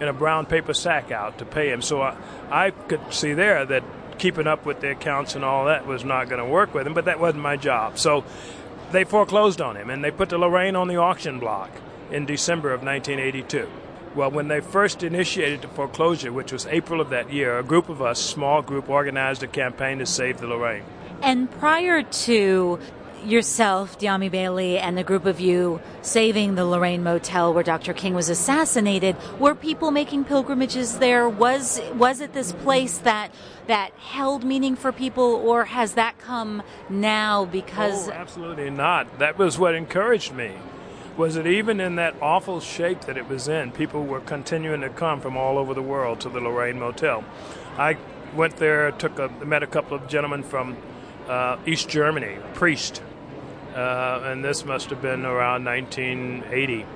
in 0.00 0.08
a 0.08 0.12
brown 0.12 0.46
paper 0.46 0.74
sack 0.74 1.10
out 1.10 1.38
to 1.38 1.44
pay 1.44 1.70
him. 1.70 1.82
So 1.82 2.02
I, 2.02 2.16
I 2.50 2.70
could 2.70 3.12
see 3.12 3.34
there 3.34 3.64
that 3.66 3.84
keeping 4.18 4.46
up 4.46 4.66
with 4.66 4.80
the 4.80 4.90
accounts 4.90 5.34
and 5.36 5.44
all 5.44 5.66
that 5.66 5.86
was 5.86 6.04
not 6.04 6.28
going 6.28 6.42
to 6.42 6.48
work 6.48 6.74
with 6.74 6.86
him, 6.86 6.94
but 6.94 7.04
that 7.04 7.20
wasn't 7.20 7.42
my 7.42 7.56
job. 7.56 7.98
So 7.98 8.24
they 8.90 9.04
foreclosed 9.04 9.60
on 9.60 9.76
him, 9.76 9.90
and 9.90 10.02
they 10.02 10.10
put 10.10 10.28
the 10.28 10.38
Lorraine 10.38 10.74
on 10.74 10.88
the 10.88 10.96
auction 10.96 11.38
block 11.38 11.70
in 12.10 12.26
December 12.26 12.72
of 12.72 12.82
1982. 12.82 13.68
Well, 14.14 14.30
when 14.30 14.48
they 14.48 14.60
first 14.60 15.02
initiated 15.02 15.62
the 15.62 15.68
foreclosure, 15.68 16.32
which 16.32 16.52
was 16.52 16.66
April 16.66 17.00
of 17.00 17.10
that 17.10 17.32
year, 17.32 17.58
a 17.58 17.62
group 17.62 17.88
of 17.88 18.02
us, 18.02 18.20
small 18.20 18.62
group, 18.62 18.88
organized 18.88 19.42
a 19.42 19.46
campaign 19.46 19.98
to 19.98 20.06
save 20.06 20.38
the 20.38 20.46
Lorraine. 20.46 20.84
And 21.22 21.50
prior 21.50 22.02
to 22.02 22.78
yourself, 23.24 23.98
D'Army 23.98 24.28
Bailey, 24.28 24.78
and 24.78 24.96
the 24.96 25.02
group 25.02 25.26
of 25.26 25.40
you 25.40 25.80
saving 26.02 26.54
the 26.54 26.64
Lorraine 26.64 27.02
Motel 27.02 27.52
where 27.52 27.64
Dr. 27.64 27.92
King 27.92 28.14
was 28.14 28.28
assassinated, 28.28 29.16
were 29.38 29.54
people 29.54 29.90
making 29.90 30.24
pilgrimages 30.24 30.98
there? 30.98 31.28
Was 31.28 31.80
was 31.94 32.20
it 32.20 32.32
this 32.32 32.52
place 32.52 32.98
that 32.98 33.32
that 33.66 33.92
held 33.94 34.44
meaning 34.44 34.76
for 34.76 34.92
people, 34.92 35.24
or 35.24 35.64
has 35.66 35.94
that 35.94 36.18
come 36.18 36.62
now 36.88 37.44
because? 37.44 38.08
Oh, 38.08 38.12
absolutely 38.12 38.70
not. 38.70 39.18
That 39.18 39.36
was 39.36 39.58
what 39.58 39.74
encouraged 39.74 40.32
me 40.32 40.52
was 41.18 41.34
that 41.34 41.48
even 41.48 41.80
in 41.80 41.96
that 41.96 42.14
awful 42.22 42.60
shape 42.60 43.00
that 43.02 43.16
it 43.16 43.28
was 43.28 43.48
in, 43.48 43.72
people 43.72 44.04
were 44.04 44.20
continuing 44.20 44.80
to 44.80 44.88
come 44.88 45.20
from 45.20 45.36
all 45.36 45.58
over 45.58 45.74
the 45.74 45.82
world 45.82 46.20
to 46.20 46.28
the 46.28 46.38
Lorraine 46.38 46.78
Motel. 46.78 47.24
I 47.76 47.96
went 48.36 48.56
there, 48.58 48.92
took 48.92 49.18
a, 49.18 49.28
met 49.44 49.64
a 49.64 49.66
couple 49.66 49.96
of 49.96 50.06
gentlemen 50.06 50.44
from 50.44 50.76
uh, 51.26 51.58
East 51.66 51.88
Germany, 51.88 52.38
priest, 52.54 53.02
uh, 53.74 54.22
and 54.26 54.44
this 54.44 54.64
must 54.64 54.90
have 54.90 55.02
been 55.02 55.26
around 55.26 55.64
1980. 55.64 56.86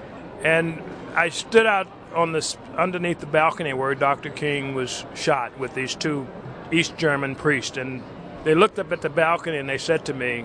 And 0.45 0.81
I 1.17 1.29
stood 1.29 1.67
out 1.67 1.89
on 2.15 2.31
this 2.31 2.57
underneath 2.79 3.19
the 3.19 3.27
balcony 3.27 3.73
where 3.73 3.95
Dr. 3.97 4.31
King 4.31 4.77
was 4.77 5.05
shot 5.17 5.59
with 5.59 5.75
these 5.75 5.97
two 5.97 6.29
East 6.71 6.97
German 6.97 7.35
priests, 7.35 7.77
and 7.77 8.05
they 8.45 8.55
looked 8.55 8.79
up 8.79 8.93
at 8.93 9.03
the 9.03 9.11
balcony 9.11 9.59
and 9.59 9.69
they 9.69 9.79
said 9.79 10.05
to 10.05 10.15
me, 10.15 10.45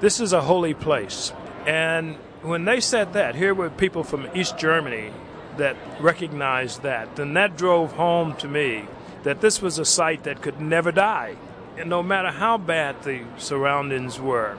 "This 0.00 0.18
is 0.18 0.32
a 0.32 0.42
holy 0.42 0.74
place." 0.74 1.32
And 1.64 2.16
when 2.44 2.64
they 2.64 2.80
said 2.80 3.12
that, 3.14 3.34
here 3.34 3.54
were 3.54 3.70
people 3.70 4.04
from 4.04 4.28
East 4.34 4.58
Germany 4.58 5.10
that 5.56 5.76
recognized 6.00 6.82
that, 6.82 7.16
then 7.16 7.34
that 7.34 7.56
drove 7.56 7.92
home 7.92 8.36
to 8.36 8.48
me 8.48 8.86
that 9.22 9.40
this 9.40 9.62
was 9.62 9.78
a 9.78 9.84
site 9.84 10.24
that 10.24 10.42
could 10.42 10.60
never 10.60 10.92
die, 10.92 11.36
and 11.78 11.88
no 11.88 12.02
matter 12.02 12.30
how 12.30 12.58
bad 12.58 13.02
the 13.02 13.22
surroundings 13.38 14.20
were. 14.20 14.56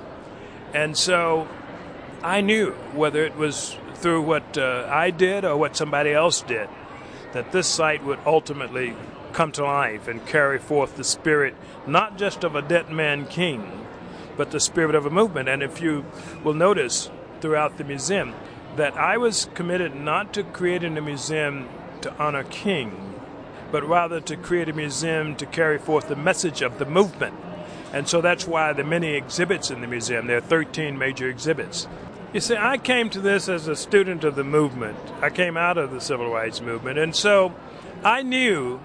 And 0.73 0.97
so 0.97 1.47
I 2.23 2.41
knew, 2.41 2.71
whether 2.93 3.23
it 3.23 3.35
was 3.35 3.77
through 3.95 4.23
what 4.23 4.57
uh, 4.57 4.87
I 4.91 5.11
did 5.11 5.45
or 5.45 5.55
what 5.55 5.77
somebody 5.77 6.11
else 6.11 6.41
did, 6.41 6.67
that 7.33 7.51
this 7.51 7.67
site 7.67 8.03
would 8.03 8.19
ultimately 8.25 8.95
come 9.31 9.51
to 9.51 9.63
life 9.63 10.07
and 10.07 10.25
carry 10.25 10.57
forth 10.57 10.95
the 10.95 11.03
spirit 11.03 11.53
not 11.85 12.17
just 12.17 12.43
of 12.43 12.55
a 12.55 12.61
dead 12.61 12.89
man 12.89 13.25
king, 13.27 13.85
but 14.37 14.51
the 14.51 14.59
spirit 14.59 14.95
of 14.95 15.05
a 15.05 15.09
movement. 15.09 15.49
And 15.49 15.61
if 15.61 15.81
you 15.81 16.05
will 16.43 16.53
notice, 16.53 17.09
throughout 17.45 17.77
the 17.77 17.83
museum 17.83 18.33
that 18.75 18.97
I 18.97 19.17
was 19.17 19.47
committed 19.53 19.93
not 19.93 20.33
to 20.33 20.43
creating 20.43 20.97
a 20.97 21.01
museum 21.01 21.69
to 22.01 22.11
honor 22.17 22.43
King, 22.43 23.13
but 23.71 23.87
rather 23.87 24.19
to 24.21 24.35
create 24.35 24.67
a 24.67 24.73
museum 24.73 25.35
to 25.35 25.45
carry 25.45 25.77
forth 25.77 26.07
the 26.07 26.15
message 26.15 26.63
of 26.63 26.79
the 26.79 26.87
movement. 26.87 27.35
And 27.93 28.07
so 28.09 28.19
that's 28.19 28.47
why 28.47 28.73
the 28.73 28.83
many 28.83 29.13
exhibits 29.13 29.69
in 29.69 29.81
the 29.81 29.87
museum. 29.87 30.25
There 30.25 30.37
are 30.37 30.41
13 30.41 30.97
major 30.97 31.29
exhibits. 31.29 31.87
You 32.33 32.39
see, 32.39 32.57
I 32.57 32.79
came 32.79 33.11
to 33.11 33.21
this 33.21 33.47
as 33.47 33.67
a 33.67 33.75
student 33.75 34.23
of 34.23 34.35
the 34.35 34.43
movement. 34.43 34.97
I 35.21 35.29
came 35.29 35.55
out 35.55 35.77
of 35.77 35.91
the 35.91 36.01
civil 36.01 36.31
rights 36.31 36.61
movement. 36.61 36.97
And 36.97 37.15
so 37.15 37.53
I 38.03 38.23
knew 38.23 38.79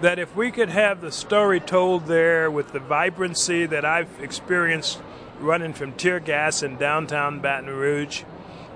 that 0.00 0.18
if 0.18 0.34
we 0.36 0.50
could 0.50 0.68
have 0.68 1.00
the 1.00 1.12
story 1.12 1.60
told 1.60 2.06
there 2.06 2.50
with 2.50 2.72
the 2.72 2.80
vibrancy 2.80 3.66
that 3.66 3.84
I've 3.84 4.20
experienced 4.20 5.00
running 5.40 5.72
from 5.72 5.92
tear 5.92 6.20
gas 6.20 6.62
in 6.62 6.76
downtown 6.76 7.40
Baton 7.40 7.70
Rouge. 7.70 8.22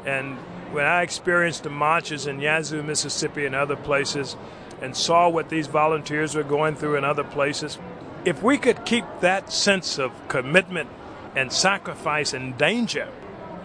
And 0.05 0.37
when 0.73 0.85
I 0.85 1.03
experienced 1.03 1.63
the 1.63 1.71
marches 1.71 2.27
in 2.27 2.41
Yazoo, 2.41 2.83
Mississippi, 2.83 3.47
and 3.47 3.55
other 3.55 3.77
places, 3.77 4.37
and 4.81 4.97
saw 4.97 5.29
what 5.29 5.49
these 5.49 5.67
volunteers 5.67 6.35
were 6.35 6.43
going 6.43 6.77
through 6.77 6.97
in 6.97 7.05
other 7.05 7.25
places, 7.25 7.79
if 8.25 8.43
we 8.43 8.59
could 8.59 8.85
keep 8.85 9.05
that 9.21 9.53
sense 9.53 9.99
of 9.99 10.13
commitment 10.29 10.89
and 11.35 11.53
sacrifice 11.53 12.33
and 12.33 12.57
danger 12.57 13.09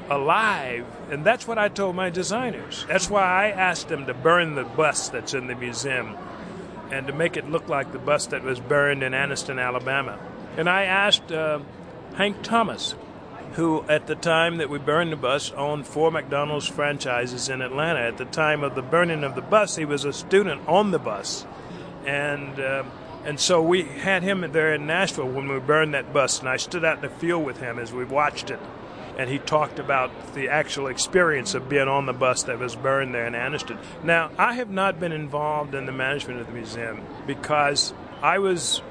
alive, 0.10 0.86
and 1.10 1.24
that's 1.24 1.48
what 1.48 1.58
I 1.58 1.70
told 1.70 1.96
my 1.96 2.10
designers. 2.10 2.86
That's 2.88 3.10
why 3.10 3.22
I 3.22 3.50
asked 3.50 3.90
them 3.90 4.06
to 4.06 4.14
burn 4.14 4.56
the 4.56 4.64
bus 4.64 5.10
that's 5.10 5.34
in 5.34 5.48
the 5.48 5.56
museum 5.56 6.18
and 6.94 7.08
to 7.08 7.14
make 7.14 7.36
it 7.36 7.50
look 7.50 7.68
like 7.68 7.92
the 7.92 7.98
bus 7.98 8.28
that 8.28 8.44
was 8.44 8.60
burned 8.60 9.02
in 9.02 9.14
Anniston, 9.14 9.60
Alabama. 9.60 10.20
And 10.58 10.70
I 10.70 10.84
asked 10.84 11.32
uh, 11.32 11.60
Hank 12.16 12.44
Thomas, 12.44 12.94
who 13.54 13.84
at 13.90 14.06
the 14.06 14.14
time 14.14 14.58
that 14.58 14.70
we 14.70 14.78
burned 14.78 15.12
the 15.12 15.18
bus 15.18 15.52
owned 15.54 15.88
four 15.88 16.12
McDonald's 16.12 16.68
franchises 16.68 17.50
in 17.50 17.62
Atlanta. 17.64 18.00
At 18.00 18.20
the 18.20 18.26
time 18.26 18.64
of 18.64 18.76
the 18.76 18.84
burning 18.84 19.24
of 19.24 19.34
the 19.34 19.42
bus, 19.42 19.76
he 19.76 19.86
was 19.86 20.06
a 20.06 20.14
student 20.14 20.68
on 20.68 20.92
the 20.92 21.00
bus, 21.00 21.48
and 22.06 22.60
uh, 22.60 22.84
and 23.26 23.40
so 23.40 23.60
we 23.60 23.84
had 23.84 24.22
him 24.22 24.46
there 24.52 24.76
in 24.76 24.86
Nashville 24.86 25.30
when 25.30 25.48
we 25.48 25.58
burned 25.60 25.96
that 25.96 26.14
bus, 26.14 26.40
and 26.40 26.50
I 26.50 26.58
stood 26.58 26.86
out 26.86 26.98
in 26.98 27.02
the 27.02 27.10
field 27.10 27.44
with 27.44 27.58
him 27.58 27.80
as 27.80 27.92
we 27.92 28.06
watched 28.06 28.52
it, 28.52 28.60
and 29.18 29.30
he 29.30 29.38
talked 29.38 29.80
about 29.80 30.34
the 30.34 30.50
actual 30.50 30.88
experience 30.88 31.54
of 31.54 31.70
being 31.70 31.88
on 31.88 32.06
the 32.06 32.14
bus 32.14 32.44
that 32.44 32.60
was 32.60 32.76
burned 32.76 33.14
there 33.14 33.28
in 33.28 33.34
Anniston. 33.34 33.78
Now, 34.04 34.32
I 34.38 34.54
have 34.54 34.70
not 34.70 35.00
been 35.00 35.12
involved 35.12 35.76
in 35.76 35.86
the 35.86 35.92
management 35.92 36.40
of 36.40 36.48
the 36.48 36.54
museum 36.54 37.06
because 37.28 37.94
I 38.22 38.40
was 38.40 38.82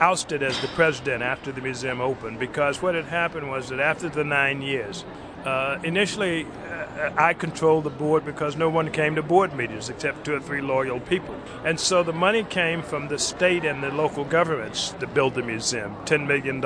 ousted 0.00 0.42
as 0.42 0.60
the 0.60 0.68
president 0.68 1.22
after 1.22 1.50
the 1.50 1.60
museum 1.60 2.00
opened 2.00 2.38
because 2.38 2.80
what 2.80 2.94
had 2.94 3.06
happened 3.06 3.50
was 3.50 3.68
that 3.68 3.80
after 3.80 4.08
the 4.08 4.24
nine 4.24 4.62
years, 4.62 5.04
uh, 5.44 5.78
initially 5.82 6.46
uh, 6.46 7.10
I 7.16 7.34
controlled 7.34 7.84
the 7.84 7.90
board 7.90 8.24
because 8.24 8.56
no 8.56 8.68
one 8.68 8.90
came 8.90 9.14
to 9.14 9.22
board 9.22 9.54
meetings 9.54 9.88
except 9.88 10.24
two 10.24 10.34
or 10.34 10.40
three 10.40 10.60
loyal 10.60 11.00
people. 11.00 11.34
And 11.64 11.78
so 11.78 12.02
the 12.02 12.12
money 12.12 12.42
came 12.44 12.82
from 12.82 13.08
the 13.08 13.18
state 13.18 13.64
and 13.64 13.82
the 13.82 13.90
local 13.90 14.24
governments 14.24 14.90
to 15.00 15.06
build 15.06 15.34
the 15.34 15.42
museum 15.42 15.96
$10 16.04 16.26
million. 16.26 16.60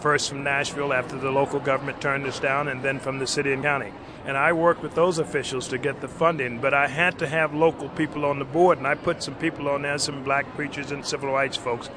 First 0.00 0.30
from 0.30 0.42
Nashville 0.42 0.92
after 0.92 1.16
the 1.16 1.30
local 1.30 1.60
government 1.60 2.00
turned 2.00 2.26
us 2.26 2.40
down, 2.40 2.68
and 2.68 2.82
then 2.82 2.98
from 2.98 3.18
the 3.18 3.26
city 3.26 3.52
and 3.52 3.62
county 3.62 3.92
and 4.28 4.36
I 4.36 4.52
worked 4.52 4.82
with 4.82 4.94
those 4.94 5.18
officials 5.18 5.68
to 5.68 5.78
get 5.78 6.02
the 6.02 6.06
funding. 6.06 6.60
But 6.60 6.74
I 6.74 6.86
had 6.86 7.18
to 7.20 7.26
have 7.26 7.54
local 7.54 7.88
people 7.88 8.26
on 8.26 8.38
the 8.38 8.44
board, 8.44 8.76
and 8.76 8.86
I 8.86 8.94
put 8.94 9.22
some 9.22 9.34
people 9.34 9.70
on 9.70 9.80
there, 9.82 9.96
some 9.96 10.22
black 10.22 10.46
preachers 10.54 10.90
and 10.90 11.04
civil 11.04 11.32
rights 11.32 11.56
folks. 11.56 11.88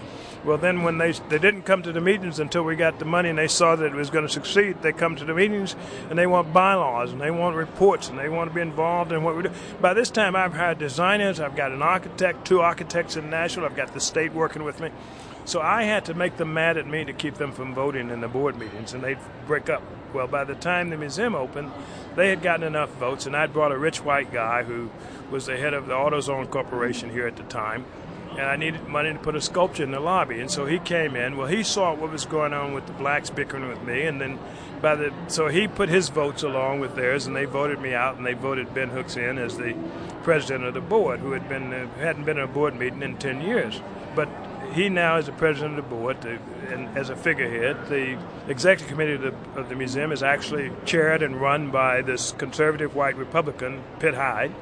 Well, 0.45 0.57
then 0.57 0.83
when 0.83 0.97
they 0.97 1.11
they 1.11 1.37
didn't 1.37 1.63
come 1.63 1.83
to 1.83 1.91
the 1.91 1.99
meetings 1.99 2.39
until 2.39 2.63
we 2.63 2.77
got 2.77 2.99
the 2.99 3.05
money, 3.05 3.27
and 3.27 3.37
they 3.37 3.49
saw 3.49 3.75
that 3.75 3.85
it 3.85 3.93
was 3.93 4.09
going 4.09 4.25
to 4.25 4.31
succeed, 4.31 4.81
they 4.81 4.93
come 4.93 5.17
to 5.17 5.25
the 5.25 5.33
meetings 5.33 5.75
and 6.09 6.17
they 6.17 6.25
want 6.25 6.53
bylaws 6.53 7.11
and 7.11 7.19
they 7.19 7.31
want 7.31 7.57
reports 7.57 8.07
and 8.07 8.17
they 8.17 8.29
want 8.29 8.49
to 8.49 8.55
be 8.55 8.61
involved 8.61 9.11
in 9.11 9.23
what 9.23 9.35
we 9.35 9.43
do. 9.43 9.51
By 9.81 9.93
this 9.93 10.09
time, 10.09 10.33
I've 10.33 10.53
hired 10.53 10.79
designers, 10.79 11.41
I've 11.41 11.57
got 11.57 11.73
an 11.73 11.81
architect, 11.81 12.47
two 12.47 12.61
architects 12.61 13.17
in 13.17 13.29
Nashville, 13.29 13.65
I've 13.65 13.75
got 13.75 13.93
the 13.93 13.99
state 13.99 14.33
working 14.33 14.63
with 14.63 14.79
me. 14.79 14.89
So 15.43 15.59
I 15.59 15.83
had 15.83 16.05
to 16.05 16.13
make 16.13 16.37
them 16.37 16.53
mad 16.53 16.77
at 16.77 16.87
me 16.87 17.03
to 17.03 17.13
keep 17.13 17.35
them 17.35 17.51
from 17.51 17.73
voting 17.73 18.09
in 18.09 18.21
the 18.21 18.27
board 18.27 18.57
meetings, 18.57 18.93
and 18.93 19.03
they'd 19.03 19.17
break 19.47 19.69
up. 19.69 19.81
Well, 20.13 20.27
by 20.27 20.43
the 20.43 20.55
time 20.55 20.89
the 20.89 20.97
museum 20.97 21.35
opened, 21.35 21.71
they 22.15 22.29
had 22.29 22.41
gotten 22.41 22.63
enough 22.65 22.91
votes, 22.95 23.25
and 23.25 23.35
I'd 23.35 23.53
brought 23.53 23.71
a 23.71 23.77
rich 23.77 24.03
white 24.03 24.31
guy 24.31 24.63
who 24.63 24.89
was 25.31 25.45
the 25.45 25.57
head 25.57 25.73
of 25.73 25.87
the 25.87 25.93
AutoZone 25.93 26.49
Corporation 26.49 27.09
here 27.09 27.27
at 27.27 27.37
the 27.37 27.43
time. 27.43 27.85
and 28.31 28.41
I 28.41 28.55
needed 28.55 28.87
money 28.87 29.11
to 29.11 29.19
put 29.19 29.35
a 29.35 29.41
sculpture 29.41 29.83
in 29.83 29.91
the 29.91 29.99
lobby. 29.99 30.39
And 30.39 30.49
so 30.49 30.65
he 30.65 30.79
came 30.79 31.15
in. 31.15 31.37
Well, 31.37 31.47
he 31.47 31.63
saw 31.63 31.93
what 31.93 32.11
was 32.11 32.25
going 32.25 32.53
on 32.53 32.73
with 32.73 32.87
the 32.87 32.93
blacks 32.93 33.29
bickering 33.29 33.67
with 33.67 33.81
me, 33.83 34.03
and 34.03 34.21
then 34.21 34.39
by 34.81 34.95
the 34.95 35.13
so 35.27 35.47
he 35.47 35.67
put 35.67 35.89
his 35.89 36.09
votes 36.09 36.43
along 36.43 36.79
with 36.79 36.95
theirs, 36.95 37.27
and 37.27 37.35
they 37.35 37.45
voted 37.45 37.79
me 37.79 37.93
out, 37.93 38.17
and 38.17 38.25
they 38.25 38.33
voted 38.33 38.73
Ben 38.73 38.89
Hooks 38.89 39.17
in 39.17 39.37
as 39.37 39.57
the 39.57 39.75
president 40.23 40.65
of 40.65 40.73
the 40.73 40.81
board, 40.81 41.19
who 41.19 41.31
had 41.33 41.47
been 41.49 41.73
uh, 41.73 41.87
hadn't 41.97 42.23
been 42.23 42.37
in 42.37 42.43
a 42.43 42.47
board 42.47 42.75
meeting 42.77 43.01
in 43.01 43.17
ten 43.17 43.41
years, 43.41 43.81
but. 44.15 44.29
He 44.73 44.89
now 44.89 45.17
is 45.17 45.25
the 45.25 45.33
president 45.33 45.77
of 45.77 45.85
the 45.85 45.95
board, 45.95 46.21
to, 46.21 46.39
and 46.69 46.97
as 46.97 47.09
a 47.09 47.15
figurehead, 47.15 47.87
the 47.89 48.17
executive 48.47 48.87
committee 48.87 49.13
of 49.13 49.21
the, 49.21 49.59
of 49.59 49.69
the 49.69 49.75
museum 49.75 50.11
is 50.11 50.23
actually 50.23 50.71
chaired 50.85 51.21
and 51.21 51.39
run 51.39 51.71
by 51.71 52.01
this 52.01 52.31
conservative 52.33 52.95
white 52.95 53.17
Republican, 53.17 53.83
Pitt 53.99 54.13
Hyde, 54.13 54.53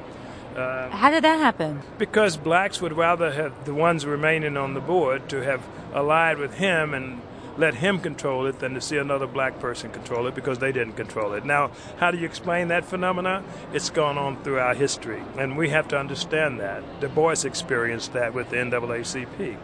uh, 0.56 0.90
How 0.90 1.10
did 1.10 1.24
that 1.24 1.38
happen? 1.38 1.82
Because 1.98 2.36
blacks 2.36 2.80
would 2.80 2.96
rather 2.96 3.32
have 3.32 3.64
the 3.64 3.74
ones 3.74 4.04
remaining 4.04 4.56
on 4.56 4.74
the 4.74 4.80
board 4.80 5.28
to 5.28 5.42
have 5.42 5.64
allied 5.94 6.38
with 6.38 6.54
him 6.54 6.92
and 6.92 7.22
let 7.56 7.74
him 7.74 8.00
control 8.00 8.46
it 8.46 8.58
than 8.58 8.74
to 8.74 8.80
see 8.80 8.96
another 8.96 9.26
black 9.26 9.60
person 9.60 9.90
control 9.90 10.26
it 10.26 10.34
because 10.34 10.58
they 10.58 10.72
didn't 10.72 10.94
control 10.94 11.34
it. 11.34 11.44
Now, 11.44 11.70
how 11.98 12.10
do 12.10 12.18
you 12.18 12.24
explain 12.24 12.68
that 12.68 12.84
phenomena? 12.84 13.44
It's 13.72 13.90
gone 13.90 14.18
on 14.18 14.42
throughout 14.42 14.76
history, 14.76 15.22
and 15.38 15.56
we 15.56 15.68
have 15.70 15.86
to 15.88 15.98
understand 15.98 16.58
that. 16.60 16.82
Du 17.00 17.08
Bois 17.08 17.44
experienced 17.44 18.12
that 18.14 18.34
with 18.34 18.50
the 18.50 18.56
NAACP. 18.56 19.58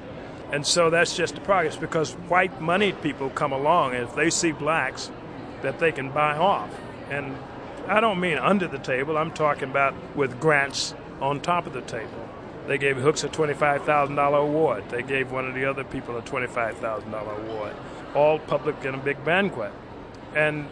And 0.52 0.66
so 0.66 0.90
that's 0.90 1.16
just 1.16 1.34
the 1.34 1.40
progress 1.40 1.76
because 1.76 2.12
white 2.12 2.60
moneyed 2.60 3.02
people 3.02 3.30
come 3.30 3.52
along 3.52 3.94
and 3.94 4.04
if 4.04 4.14
they 4.14 4.30
see 4.30 4.52
blacks 4.52 5.10
that 5.62 5.78
they 5.78 5.92
can 5.92 6.10
buy 6.10 6.36
off. 6.36 6.70
And 7.10 7.36
I 7.88 8.00
don't 8.00 8.20
mean 8.20 8.38
under 8.38 8.68
the 8.68 8.78
table, 8.78 9.16
I'm 9.16 9.32
talking 9.32 9.70
about 9.70 9.94
with 10.14 10.40
grants 10.40 10.94
on 11.20 11.40
top 11.40 11.66
of 11.66 11.72
the 11.72 11.80
table. 11.82 12.28
They 12.66 12.78
gave 12.78 12.96
Hooks 12.96 13.22
a 13.22 13.28
$25,000 13.28 14.42
award. 14.42 14.88
They 14.90 15.02
gave 15.02 15.30
one 15.30 15.46
of 15.46 15.54
the 15.54 15.64
other 15.64 15.84
people 15.84 16.16
a 16.16 16.22
$25,000 16.22 17.44
award. 17.44 17.74
All 18.14 18.38
public 18.38 18.84
in 18.84 18.94
a 18.94 18.98
big 18.98 19.24
banquet. 19.24 19.72
And 20.34 20.66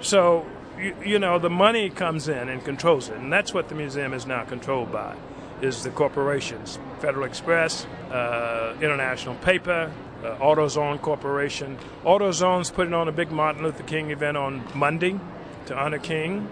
so, 0.00 0.44
you, 0.76 0.96
you, 1.04 1.18
know, 1.18 1.38
the 1.38 1.50
money 1.50 1.88
comes 1.88 2.28
in 2.28 2.48
and 2.48 2.64
controls 2.64 3.08
it. 3.08 3.16
And 3.16 3.32
that's 3.32 3.54
what 3.54 3.68
the 3.68 3.74
museum 3.76 4.12
is 4.12 4.26
now 4.26 4.44
controlled 4.44 4.90
by, 4.90 5.14
is 5.62 5.84
the 5.84 5.90
corporations. 5.90 6.78
Federal 7.00 7.24
Express, 7.24 7.86
uh, 8.10 8.76
International 8.80 9.34
Paper, 9.36 9.90
uh, 10.22 10.36
AutoZone 10.36 11.00
Corporation. 11.00 11.78
AutoZone's 12.04 12.70
putting 12.70 12.94
on 12.94 13.08
a 13.08 13.12
big 13.12 13.30
Martin 13.30 13.62
Luther 13.62 13.82
King 13.84 14.10
event 14.10 14.36
on 14.36 14.62
Monday 14.74 15.18
to 15.66 15.76
honor 15.76 15.98
King 15.98 16.48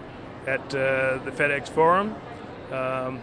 at 0.47 0.61
uh, 0.73 1.19
the 1.23 1.31
FedEx 1.31 1.69
Forum. 1.69 2.15
Um, 2.71 3.21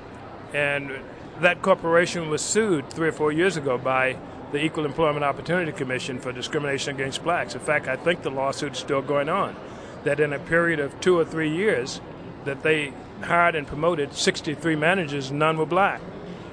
and 0.54 0.92
that 1.40 1.62
corporation 1.62 2.30
was 2.30 2.42
sued 2.42 2.90
three 2.90 3.08
or 3.08 3.12
four 3.12 3.32
years 3.32 3.56
ago 3.56 3.76
by 3.76 4.16
the 4.52 4.64
Equal 4.64 4.84
Employment 4.84 5.24
Opportunity 5.24 5.72
Commission 5.72 6.20
for 6.20 6.32
discrimination 6.32 6.94
against 6.94 7.22
blacks. 7.24 7.54
In 7.54 7.60
fact, 7.60 7.88
I 7.88 7.96
think 7.96 8.22
the 8.22 8.30
lawsuit's 8.30 8.78
still 8.78 9.02
going 9.02 9.28
on. 9.28 9.56
That 10.04 10.20
in 10.20 10.32
a 10.32 10.38
period 10.38 10.78
of 10.78 10.98
two 11.00 11.18
or 11.18 11.24
three 11.24 11.50
years, 11.50 12.00
that 12.44 12.62
they 12.62 12.92
hired 13.22 13.56
and 13.56 13.66
promoted 13.66 14.14
63 14.14 14.76
managers, 14.76 15.32
none 15.32 15.58
were 15.58 15.66
black. 15.66 16.00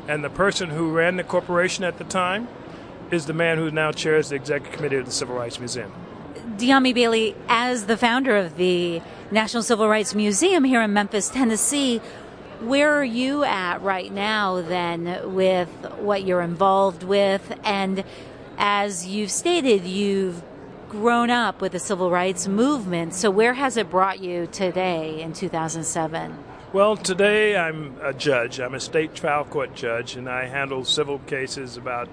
And 0.08 0.24
the 0.24 0.30
person 0.30 0.70
who 0.70 0.92
ran 0.92 1.16
the 1.16 1.24
corporation 1.24 1.84
at 1.84 1.98
the 1.98 2.04
time 2.04 2.48
is 3.12 3.26
the 3.26 3.34
man 3.34 3.58
who 3.58 3.72
now 3.72 3.92
chairs 3.92 4.30
the 4.30 4.36
executive 4.36 4.76
committee 4.76 4.98
of 4.98 5.06
the 5.06 5.12
Civil 5.12 5.36
Rights 5.36 5.60
Museum. 5.60 5.92
D'Army 6.58 6.94
Bailey, 6.94 7.36
as 7.48 7.86
the 7.86 7.98
founder 7.98 8.36
of 8.36 8.58
the 8.58 9.02
National 9.32 9.64
Civil 9.64 9.88
Rights 9.88 10.14
Museum 10.14 10.64
here 10.64 10.82
in 10.82 10.94
Memphis, 10.94 11.30
Tennessee, 11.30 12.00
where 12.60 12.94
are 12.94 13.04
you 13.04 13.44
at 13.44 13.82
right 13.82 14.12
now 14.12 14.62
then 14.62 15.34
with 15.34 15.70
what 16.00 16.24
you're 16.24 16.42
involved 16.42 17.04
with? 17.04 17.58
And 17.64 18.04
as 18.58 19.08
you've 19.08 19.32
stated, 19.32 19.86
you've 19.86 20.42
grown 20.90 21.30
up 21.30 21.60
with 21.60 21.72
the 21.72 21.80
civil 21.80 22.12
rights 22.12 22.48
movement. 22.48 23.16
So, 23.16 23.32
where 23.32 23.54
has 23.54 23.78
it 23.78 23.90
brought 23.90 24.20
you 24.20 24.48
today 24.48 25.22
in 25.22 25.34
2007? 25.34 26.38
Well, 26.74 26.98
today 26.98 27.56
I'm 27.56 27.98
a 28.02 28.16
judge. 28.16 28.60
I'm 28.60 28.74
a 28.74 28.80
state 28.80 29.14
trial 29.14 29.46
court 29.46 29.76
judge, 29.76 30.16
and 30.16 30.28
I 30.28 30.46
handle 30.46 30.84
civil 30.86 31.20
cases 31.20 31.78
about 31.78 32.10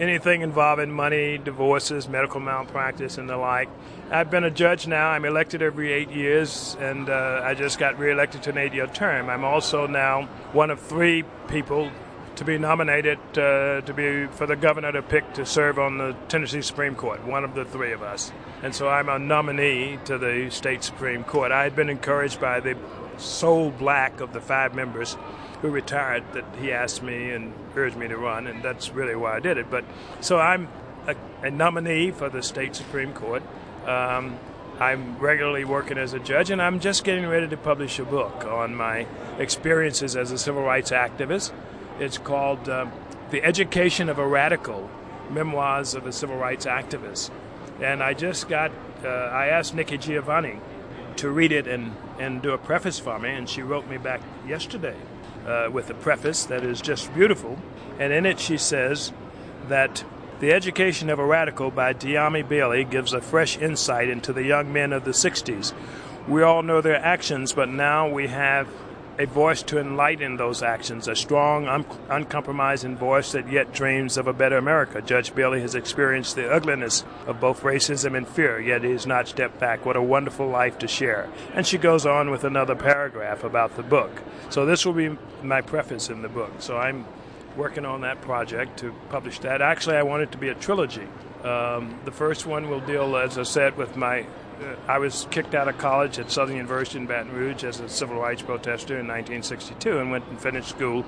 anything 0.00 0.40
involving 0.40 0.90
money, 0.90 1.36
divorces, 1.36 2.08
medical 2.08 2.40
malpractice, 2.40 3.18
and 3.18 3.28
the 3.28 3.36
like. 3.36 3.68
I've 4.10 4.30
been 4.30 4.44
a 4.44 4.50
judge 4.50 4.86
now. 4.86 5.10
I'm 5.10 5.26
elected 5.26 5.60
every 5.60 5.92
eight 5.92 6.10
years, 6.12 6.78
and 6.80 7.10
uh, 7.10 7.42
I 7.44 7.52
just 7.52 7.78
got 7.78 7.98
reelected 7.98 8.42
to 8.44 8.50
an 8.52 8.56
eight 8.56 8.72
year 8.72 8.86
term. 8.86 9.28
I'm 9.28 9.44
also 9.44 9.86
now 9.86 10.22
one 10.54 10.70
of 10.70 10.80
three 10.80 11.24
people 11.48 11.92
to 12.36 12.44
be 12.46 12.56
nominated 12.56 13.18
uh, 13.36 13.82
to 13.82 13.92
be 13.92 14.28
for 14.28 14.46
the 14.46 14.56
governor 14.56 14.92
to 14.92 15.02
pick 15.02 15.30
to 15.34 15.44
serve 15.44 15.78
on 15.78 15.98
the 15.98 16.16
Tennessee 16.28 16.62
Supreme 16.62 16.94
Court, 16.94 17.22
one 17.26 17.44
of 17.44 17.54
the 17.54 17.66
three 17.66 17.92
of 17.92 18.02
us. 18.02 18.32
And 18.62 18.74
so 18.74 18.88
I'm 18.88 19.10
a 19.10 19.18
nominee 19.18 19.98
to 20.06 20.16
the 20.16 20.48
state 20.50 20.82
Supreme 20.82 21.22
Court. 21.22 21.52
I 21.52 21.64
had 21.64 21.76
been 21.76 21.90
encouraged 21.90 22.40
by 22.40 22.60
the 22.60 22.78
sole 23.20 23.70
black 23.70 24.20
of 24.20 24.32
the 24.32 24.40
five 24.40 24.74
members 24.74 25.16
who 25.62 25.68
retired 25.68 26.24
that 26.32 26.44
he 26.60 26.72
asked 26.72 27.02
me 27.02 27.30
and 27.30 27.52
urged 27.76 27.96
me 27.96 28.08
to 28.08 28.16
run, 28.16 28.46
and 28.46 28.62
that's 28.62 28.90
really 28.90 29.14
why 29.14 29.36
I 29.36 29.40
did 29.40 29.58
it. 29.58 29.70
But 29.70 29.84
so 30.20 30.38
I'm 30.38 30.68
a, 31.06 31.14
a 31.42 31.50
nominee 31.50 32.10
for 32.10 32.28
the 32.28 32.42
state 32.42 32.74
Supreme 32.74 33.12
Court. 33.12 33.42
Um, 33.86 34.38
I'm 34.78 35.18
regularly 35.18 35.64
working 35.64 35.98
as 35.98 36.14
a 36.14 36.18
judge, 36.18 36.50
and 36.50 36.62
I'm 36.62 36.80
just 36.80 37.04
getting 37.04 37.26
ready 37.26 37.46
to 37.48 37.56
publish 37.56 37.98
a 37.98 38.04
book 38.04 38.46
on 38.46 38.74
my 38.74 39.06
experiences 39.38 40.16
as 40.16 40.32
a 40.32 40.38
civil 40.38 40.62
rights 40.62 40.90
activist. 40.90 41.52
It's 41.98 42.16
called 42.16 42.66
uh, 42.66 42.86
The 43.30 43.44
Education 43.44 44.08
of 44.08 44.18
a 44.18 44.26
Radical 44.26 44.88
Memoirs 45.30 45.94
of 45.94 46.06
a 46.06 46.12
Civil 46.12 46.36
Rights 46.36 46.64
Activist. 46.64 47.30
And 47.82 48.02
I 48.02 48.14
just 48.14 48.48
got, 48.48 48.70
uh, 49.04 49.08
I 49.08 49.48
asked 49.48 49.74
Nikki 49.74 49.98
Giovanni 49.98 50.58
to 51.20 51.30
read 51.30 51.52
it 51.52 51.66
and, 51.66 51.94
and 52.18 52.40
do 52.40 52.52
a 52.52 52.58
preface 52.58 52.98
for 52.98 53.18
me, 53.18 53.28
and 53.28 53.48
she 53.48 53.60
wrote 53.60 53.86
me 53.86 53.98
back 53.98 54.22
yesterday 54.46 54.96
uh, 55.46 55.68
with 55.70 55.90
a 55.90 55.94
preface 55.94 56.46
that 56.46 56.64
is 56.64 56.80
just 56.80 57.12
beautiful. 57.12 57.58
And 57.98 58.10
in 58.10 58.24
it, 58.24 58.40
she 58.40 58.56
says 58.56 59.12
that 59.68 60.02
the 60.40 60.50
Education 60.50 61.10
of 61.10 61.18
a 61.18 61.24
Radical 61.24 61.70
by 61.70 61.92
D'Army 61.92 62.42
Bailey 62.42 62.84
gives 62.84 63.12
a 63.12 63.20
fresh 63.20 63.58
insight 63.58 64.08
into 64.08 64.32
the 64.32 64.44
young 64.44 64.72
men 64.72 64.94
of 64.94 65.04
the 65.04 65.10
60s. 65.10 65.74
We 66.26 66.42
all 66.42 66.62
know 66.62 66.80
their 66.80 66.96
actions, 66.96 67.52
but 67.52 67.68
now 67.68 68.08
we 68.08 68.28
have 68.28 68.66
a 69.20 69.26
voice 69.26 69.62
to 69.62 69.78
enlighten 69.78 70.38
those 70.38 70.62
actions, 70.62 71.06
a 71.06 71.14
strong, 71.14 71.68
un- 71.68 71.84
uncompromising 72.08 72.96
voice 72.96 73.32
that 73.32 73.52
yet 73.52 73.70
dreams 73.70 74.16
of 74.16 74.26
a 74.26 74.32
better 74.32 74.56
America. 74.56 75.02
Judge 75.02 75.34
Bailey 75.34 75.60
has 75.60 75.74
experienced 75.74 76.36
the 76.36 76.50
ugliness 76.50 77.04
of 77.26 77.38
both 77.38 77.60
racism 77.62 78.16
and 78.16 78.26
fear, 78.26 78.58
yet 78.58 78.82
he 78.82 78.92
has 78.92 79.06
not 79.06 79.28
stepped 79.28 79.60
back. 79.60 79.84
What 79.84 79.94
a 79.94 80.02
wonderful 80.02 80.48
life 80.48 80.78
to 80.78 80.88
share. 80.88 81.28
And 81.52 81.66
she 81.66 81.76
goes 81.76 82.06
on 82.06 82.30
with 82.30 82.44
another 82.44 82.74
paragraph 82.74 83.44
about 83.44 83.76
the 83.76 83.82
book. 83.82 84.22
So 84.48 84.64
this 84.64 84.86
will 84.86 84.94
be 84.94 85.18
my 85.42 85.60
preface 85.60 86.08
in 86.08 86.22
the 86.22 86.30
book. 86.30 86.52
So 86.60 86.78
I'm 86.78 87.04
working 87.58 87.84
on 87.84 88.00
that 88.00 88.22
project 88.22 88.78
to 88.78 88.94
publish 89.10 89.38
that. 89.40 89.60
Actually, 89.60 89.96
I 89.96 90.02
want 90.02 90.22
it 90.22 90.32
to 90.32 90.38
be 90.38 90.48
a 90.48 90.54
trilogy. 90.54 91.06
Um, 91.44 92.00
the 92.06 92.12
first 92.12 92.46
one 92.46 92.70
will 92.70 92.80
deal, 92.80 93.14
as 93.16 93.36
I 93.36 93.42
said, 93.42 93.76
with 93.76 93.96
my 93.96 94.24
I 94.88 94.98
was 94.98 95.26
kicked 95.30 95.54
out 95.54 95.68
of 95.68 95.78
college 95.78 96.18
at 96.18 96.30
Southern 96.30 96.56
University 96.56 96.98
in 96.98 97.06
Baton 97.06 97.32
Rouge 97.32 97.64
as 97.64 97.80
a 97.80 97.88
civil 97.88 98.20
rights 98.20 98.42
protester 98.42 98.94
in 98.94 99.06
1962 99.06 99.98
and 99.98 100.10
went 100.10 100.26
and 100.28 100.40
finished 100.40 100.68
school 100.68 101.04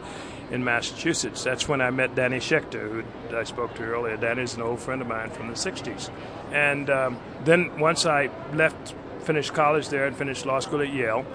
in 0.51 0.65
Massachusetts. 0.65 1.45
That's 1.45 1.69
when 1.69 1.81
I 1.81 1.91
met 1.91 2.15
Danny 2.15 2.39
Schechter, 2.39 2.89
who 2.89 3.37
I 3.37 3.45
spoke 3.45 3.75
to 3.75 3.83
earlier. 3.83 4.17
Danny's 4.17 4.55
an 4.55 4.63
old 4.63 4.81
friend 4.81 5.03
of 5.03 5.09
mine 5.09 5.31
from 5.31 5.49
the 5.49 5.55
60s. 5.55 6.11
And 6.53 6.89
um, 6.91 7.19
then 7.45 7.79
once 7.79 8.07
I 8.07 8.31
left, 8.53 8.95
finished 9.21 9.53
college 9.53 9.89
there 9.89 10.07
and 10.07 10.17
finished 10.17 10.47
law 10.47 10.61
school 10.61 10.81
at 10.81 10.93
Yale, 10.93 11.27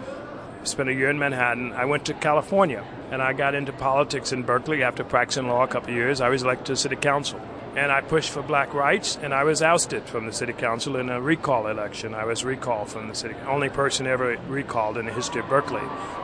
spent 0.63 0.89
a 0.89 0.93
year 0.93 1.09
in 1.09 1.19
Manhattan, 1.19 1.73
I 1.73 1.85
went 1.85 2.05
to 2.05 2.13
California 2.13 2.83
and 3.11 3.21
I 3.21 3.33
got 3.33 3.55
into 3.55 3.71
politics 3.71 4.31
in 4.31 4.43
Berkeley 4.43 4.83
after 4.83 5.03
practicing 5.03 5.47
law 5.47 5.63
a 5.63 5.67
couple 5.67 5.91
of 5.91 5.95
years. 5.95 6.19
I 6.19 6.29
was 6.29 6.43
elected 6.43 6.67
to 6.67 6.75
city 6.75 6.95
council 6.95 7.41
and 7.77 7.91
I 7.91 8.01
pushed 8.01 8.31
for 8.31 8.41
black 8.41 8.73
rights, 8.73 9.19
and 9.21 9.35
I 9.35 9.43
was 9.43 9.61
ousted 9.61 10.03
from 10.05 10.25
the 10.25 10.33
city 10.33 10.51
council 10.51 10.95
in 10.95 11.11
a 11.11 11.21
recall 11.21 11.67
election. 11.67 12.15
I 12.15 12.25
was 12.25 12.43
recalled 12.43 12.89
from 12.89 13.07
the 13.07 13.13
city, 13.13 13.35
only 13.45 13.69
person 13.69 14.07
ever 14.07 14.35
recalled 14.47 14.97
in 14.97 15.05
the 15.05 15.13
history 15.13 15.41
of 15.41 15.47
Berkeley. 15.47 15.83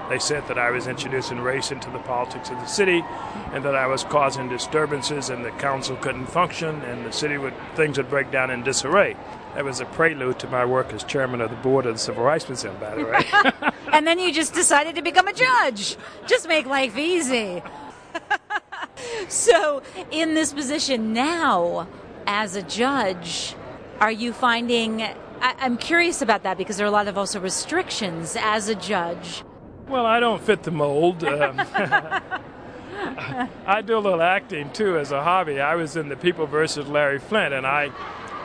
They 0.09 0.17
said 0.17 0.47
that 0.47 0.57
I 0.57 0.71
was 0.71 0.87
introducing 0.87 1.39
race 1.39 1.71
into 1.71 1.91
the 1.91 1.99
politics 1.99 2.49
of 2.49 2.57
the 2.57 2.65
city, 2.65 3.05
and 3.53 3.63
that 3.65 3.75
I 3.75 3.85
was 3.85 4.03
causing 4.03 4.49
disturbances, 4.49 5.29
and 5.29 5.45
the 5.45 5.51
council 5.51 5.95
couldn't 5.97 6.25
function, 6.25 6.81
and 6.81 7.05
the 7.05 7.11
city 7.11 7.37
would 7.37 7.53
things 7.75 7.97
would 7.97 8.09
break 8.09 8.31
down 8.31 8.49
in 8.49 8.63
disarray. 8.63 9.15
That 9.53 9.63
was 9.63 9.79
a 9.79 9.85
prelude 9.85 10.39
to 10.39 10.47
my 10.47 10.65
work 10.65 10.91
as 10.91 11.03
chairman 11.03 11.39
of 11.39 11.51
the 11.51 11.55
board 11.57 11.85
of 11.85 11.93
the 11.93 11.99
Civil 11.99 12.23
Rights 12.23 12.49
Museum, 12.49 12.75
by 12.79 12.95
the 12.95 13.05
way. 13.05 13.71
and 13.93 14.07
then 14.07 14.17
you 14.17 14.33
just 14.33 14.55
decided 14.55 14.95
to 14.95 15.03
become 15.03 15.27
a 15.27 15.33
judge. 15.33 15.97
Just 16.25 16.47
make 16.47 16.65
life 16.65 16.97
easy. 16.97 17.61
So, 19.29 19.81
in 20.11 20.33
this 20.33 20.53
position 20.53 21.13
now, 21.13 21.87
as 22.27 22.55
a 22.55 22.63
judge, 22.63 23.55
are 23.99 24.11
you 24.11 24.33
finding? 24.33 25.01
I, 25.01 25.55
am 25.59 25.77
curious 25.77 26.21
about 26.21 26.43
that 26.43 26.57
because 26.57 26.77
there 26.77 26.85
are 26.85 26.89
a 26.89 26.91
lot 26.91 27.07
of 27.07 27.17
also 27.17 27.39
restrictions 27.39 28.37
as 28.39 28.69
a 28.69 28.75
judge. 28.75 29.43
Well, 29.87 30.05
I 30.05 30.19
don't 30.19 30.41
fit 30.41 30.63
the 30.63 30.71
mold. 30.71 31.23
Um, 31.33 31.59
I 33.65 33.81
do 33.81 33.97
a 33.97 33.99
little 33.99 34.21
acting 34.21 34.71
too 34.71 34.97
as 34.97 35.11
a 35.11 35.23
hobby. 35.23 35.59
I 35.59 35.75
was 35.75 35.97
in 35.97 36.09
the 36.09 36.15
People 36.15 36.45
versus 36.45 36.87
Larry 36.87 37.19
Flynt, 37.19 37.53
and 37.53 37.65
I 37.65 37.91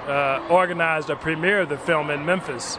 uh, 0.08 0.46
organized 0.48 1.10
a 1.10 1.16
premiere 1.16 1.60
of 1.60 1.68
the 1.68 1.78
film 1.78 2.10
in 2.10 2.24
Memphis, 2.24 2.78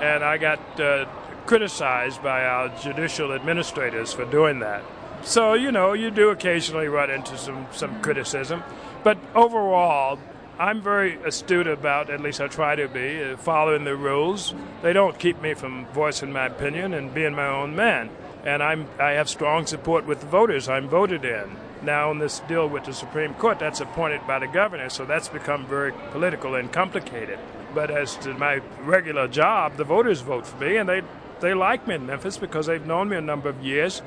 and 0.00 0.24
I 0.24 0.38
got 0.38 0.80
uh, 0.80 1.06
criticized 1.46 2.22
by 2.22 2.44
our 2.44 2.68
judicial 2.80 3.32
administrators 3.32 4.12
for 4.12 4.24
doing 4.24 4.60
that. 4.60 4.82
So 5.22 5.54
you 5.54 5.70
know, 5.70 5.92
you 5.92 6.10
do 6.10 6.30
occasionally 6.30 6.88
run 6.88 7.10
into 7.10 7.36
some 7.36 7.66
some 7.72 8.00
criticism, 8.02 8.62
but 9.04 9.18
overall, 9.34 10.18
I'm 10.60 10.82
very 10.82 11.14
astute 11.24 11.66
about, 11.66 12.10
at 12.10 12.20
least 12.20 12.38
I 12.38 12.46
try 12.46 12.76
to 12.76 12.86
be, 12.86 13.22
uh, 13.22 13.38
following 13.38 13.84
the 13.84 13.96
rules. 13.96 14.52
They 14.82 14.92
don't 14.92 15.18
keep 15.18 15.40
me 15.40 15.54
from 15.54 15.86
voicing 15.94 16.32
my 16.32 16.46
opinion 16.48 16.92
and 16.92 17.14
being 17.14 17.34
my 17.34 17.46
own 17.46 17.74
man. 17.74 18.10
And 18.44 18.62
I'm, 18.62 18.86
I 18.98 19.12
have 19.12 19.30
strong 19.30 19.64
support 19.64 20.06
with 20.06 20.20
the 20.20 20.26
voters 20.26 20.68
I'm 20.68 20.86
voted 20.86 21.24
in. 21.24 21.56
Now, 21.82 22.10
in 22.10 22.18
this 22.18 22.40
deal 22.40 22.68
with 22.68 22.84
the 22.84 22.92
Supreme 22.92 23.32
Court, 23.32 23.58
that's 23.58 23.80
appointed 23.80 24.26
by 24.26 24.38
the 24.38 24.48
governor, 24.48 24.90
so 24.90 25.06
that's 25.06 25.28
become 25.28 25.64
very 25.64 25.92
political 26.10 26.54
and 26.54 26.70
complicated. 26.70 27.38
But 27.74 27.90
as 27.90 28.16
to 28.16 28.34
my 28.34 28.60
regular 28.82 29.28
job, 29.28 29.78
the 29.78 29.84
voters 29.84 30.20
vote 30.20 30.46
for 30.46 30.58
me, 30.58 30.76
and 30.76 30.86
they, 30.86 31.00
they 31.40 31.54
like 31.54 31.86
me 31.86 31.94
in 31.94 32.04
Memphis 32.04 32.36
because 32.36 32.66
they've 32.66 32.84
known 32.84 33.08
me 33.08 33.16
a 33.16 33.22
number 33.22 33.48
of 33.48 33.64
years. 33.64 34.02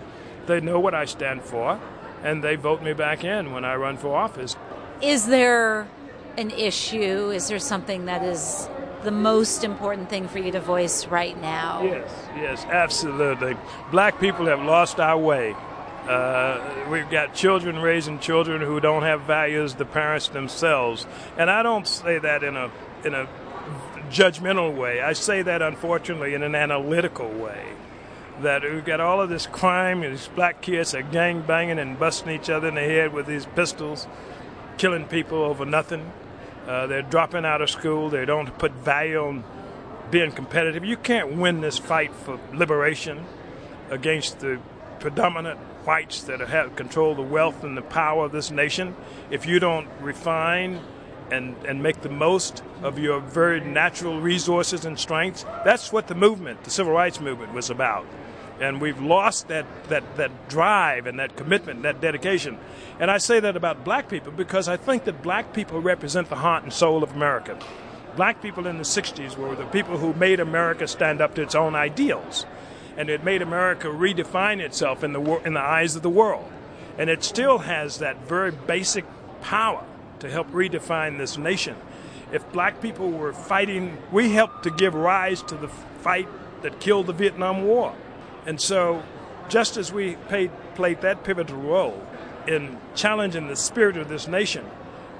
They 0.46 0.60
know 0.60 0.80
what 0.80 0.94
I 0.94 1.06
stand 1.06 1.42
for, 1.44 1.80
and 2.24 2.44
they 2.44 2.56
vote 2.56 2.82
me 2.82 2.94
back 2.94 3.24
in 3.24 3.52
when 3.54 3.66
I 3.66 3.76
run 3.76 3.98
for 3.98 4.16
office. 4.16 4.56
Is 5.02 5.28
there 5.28 5.88
an 6.38 6.52
issue? 6.52 7.32
Is 7.32 7.48
there 7.48 7.60
something 7.60 8.06
that 8.06 8.24
is 8.24 8.68
the 9.04 9.12
most 9.12 9.64
important 9.64 10.10
thing 10.10 10.28
for 10.28 10.40
you 10.40 10.52
to 10.52 10.60
voice 10.60 11.08
right 11.08 11.40
now? 11.42 11.84
Yes, 11.84 12.12
yes, 12.36 12.66
absolutely. 12.66 13.56
Black 13.92 14.20
people 14.20 14.46
have 14.46 14.62
lost 14.62 15.00
our 15.00 15.18
way. 15.18 15.56
Uh, 16.08 16.60
we've 16.90 17.10
got 17.10 17.34
children 17.34 17.80
raising 17.80 18.20
children 18.20 18.62
who 18.62 18.80
don't 18.82 19.04
have 19.04 19.22
values, 19.22 19.76
the 19.76 19.86
parents 19.86 20.28
themselves. 20.30 21.08
And 21.38 21.50
I 21.50 21.64
don't 21.64 21.88
say 21.88 22.20
that 22.20 22.44
in 22.44 22.58
a 22.58 22.70
in 23.06 23.14
a 23.14 23.28
judgmental 24.10 24.76
way. 24.76 25.02
I 25.02 25.14
say 25.14 25.42
that 25.44 25.62
unfortunately 25.62 26.34
in 26.34 26.44
an 26.44 26.56
analytical 26.56 27.30
way. 27.30 27.66
That 28.42 28.64
we've 28.64 28.84
got 28.84 29.00
all 29.00 29.22
of 29.22 29.30
this 29.30 29.46
crime, 29.46 30.02
these 30.02 30.28
black 30.28 30.62
kids 30.62 30.96
are 30.96 31.04
gang 31.04 31.42
banging 31.42 31.80
and 31.80 32.00
busting 32.00 32.32
each 32.32 32.50
other 32.50 32.68
in 32.68 32.76
the 32.76 32.82
head 32.82 33.14
with 33.14 33.28
these 33.28 33.46
pistols, 33.46 34.08
killing 34.78 35.06
people 35.06 35.44
over 35.44 35.66
nothing. 35.66 36.12
Uh, 36.68 36.88
they're 36.88 37.04
dropping 37.04 37.46
out 37.46 37.62
of 37.62 37.70
school. 37.70 38.10
They 38.10 38.26
don't 38.26 38.58
put 38.58 38.72
value 38.72 39.20
on 39.20 39.44
being 40.10 40.32
competitive. 40.32 40.84
You 40.84 40.98
can't 40.98 41.34
win 41.34 41.62
this 41.62 41.78
fight 41.78 42.14
for 42.14 42.40
liberation 42.54 43.26
against 43.90 44.40
the 44.40 44.60
predominant 45.00 45.60
whites 45.86 46.24
that 46.24 46.40
have 46.40 46.76
control 46.76 47.14
the 47.14 47.22
wealth 47.22 47.64
and 47.64 47.78
the 47.78 47.82
power 47.82 48.26
of 48.26 48.32
this 48.32 48.50
nation 48.50 48.96
if 49.30 49.46
you 49.46 49.60
don't 49.60 49.88
refine 50.00 50.80
and, 51.34 51.56
and 51.66 51.82
make 51.82 52.02
the 52.02 52.10
most 52.10 52.64
of 52.82 53.00
your 53.00 53.20
very 53.20 53.60
natural 53.60 54.22
resources 54.22 54.86
and 54.86 55.00
strengths. 55.00 55.44
That's 55.66 55.92
what 55.92 56.08
the 56.08 56.16
movement, 56.16 56.64
the 56.64 56.70
civil 56.70 56.94
rights 56.94 57.20
movement, 57.20 57.54
was 57.54 57.70
about 57.70 58.06
and 58.60 58.80
we've 58.80 59.02
lost 59.02 59.48
that, 59.48 59.66
that, 59.90 60.04
that 60.18 60.48
drive 60.48 61.08
and 61.08 61.20
that 61.20 61.36
commitment, 61.36 61.84
that 61.84 62.00
dedication. 62.00 62.58
And 63.00 63.10
I 63.10 63.18
say 63.18 63.40
that 63.40 63.56
about 63.56 63.84
black 63.84 64.10
people 64.10 64.32
because 64.32 64.68
I 64.68 64.78
think 64.78 65.06
that 65.06 65.22
black 65.22 65.54
people 65.54 65.82
represent 65.82 66.30
the 66.30 66.36
heart 66.36 66.64
and 66.64 66.72
soul 66.72 67.04
of 67.04 67.14
America. 67.14 67.58
Black 68.16 68.42
people 68.42 68.68
in 68.68 68.78
the 68.78 68.84
60s 68.84 69.36
were 69.38 69.56
the 69.56 69.66
people 69.66 69.98
who 69.98 70.14
made 70.14 70.40
America 70.40 70.88
stand 70.88 71.20
up 71.20 71.36
to 71.36 71.42
its 71.42 71.56
own 71.56 71.76
ideals. 71.76 72.46
And 72.96 73.10
it 73.10 73.24
made 73.24 73.42
America 73.42 73.88
redefine 73.88 74.60
itself 74.60 75.04
in 75.04 75.14
the, 75.14 75.22
in 75.46 75.56
the 75.56 75.62
eyes 75.62 75.96
of 75.96 76.04
the 76.04 76.10
world. 76.10 76.50
And 76.98 77.10
it 77.10 77.24
still 77.24 77.60
has 77.60 77.98
that 78.00 78.28
very 78.28 78.52
basic 78.52 79.04
power 79.42 79.84
to 80.24 80.32
help 80.32 80.50
redefine 80.52 81.18
this 81.18 81.38
nation. 81.38 81.76
If 82.32 82.50
black 82.52 82.82
people 82.82 83.12
were 83.12 83.34
fighting, 83.34 83.98
we 84.12 84.32
helped 84.32 84.64
to 84.64 84.72
give 84.72 84.96
rise 84.96 85.42
to 85.44 85.56
the 85.56 85.68
fight 85.68 86.28
that 86.64 86.80
killed 86.80 87.08
the 87.08 87.14
Vietnam 87.14 87.66
War. 87.66 87.94
And 88.46 88.60
so, 88.60 89.04
just 89.50 89.78
as 89.78 89.92
we 89.92 90.16
paid, 90.30 90.50
played 90.76 91.02
that 91.02 91.24
pivotal 91.24 91.58
role 91.58 92.08
in 92.48 92.78
challenging 92.96 93.48
the 93.48 93.56
spirit 93.56 93.98
of 93.98 94.08
this 94.08 94.28
nation, 94.28 94.66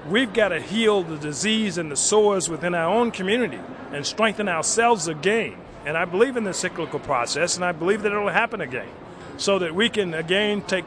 we've 0.08 0.32
got 0.32 0.48
to 0.48 0.60
heal 0.60 1.02
the 1.02 1.18
disease 1.18 1.78
and 1.78 1.92
the 1.92 1.96
sores 1.96 2.48
within 2.48 2.74
our 2.74 2.92
own 2.92 3.10
community 3.10 3.60
and 3.92 4.06
strengthen 4.06 4.48
ourselves 4.48 5.06
again. 5.06 5.54
And 5.84 5.98
I 5.98 6.06
believe 6.06 6.38
in 6.38 6.44
the 6.44 6.54
cyclical 6.54 6.98
process, 6.98 7.56
and 7.56 7.64
I 7.64 7.72
believe 7.72 8.02
that 8.02 8.12
it'll 8.12 8.28
happen 8.30 8.62
again, 8.62 8.88
so 9.36 9.58
that 9.58 9.74
we 9.74 9.90
can 9.90 10.14
again 10.14 10.62
take 10.62 10.86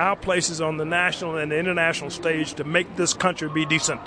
our 0.00 0.16
places 0.16 0.62
on 0.62 0.78
the 0.78 0.84
national 0.84 1.36
and 1.36 1.52
the 1.52 1.58
international 1.58 2.08
stage 2.08 2.54
to 2.54 2.64
make 2.64 2.96
this 2.96 3.12
country 3.12 3.50
be 3.50 3.66
decent. 3.66 4.00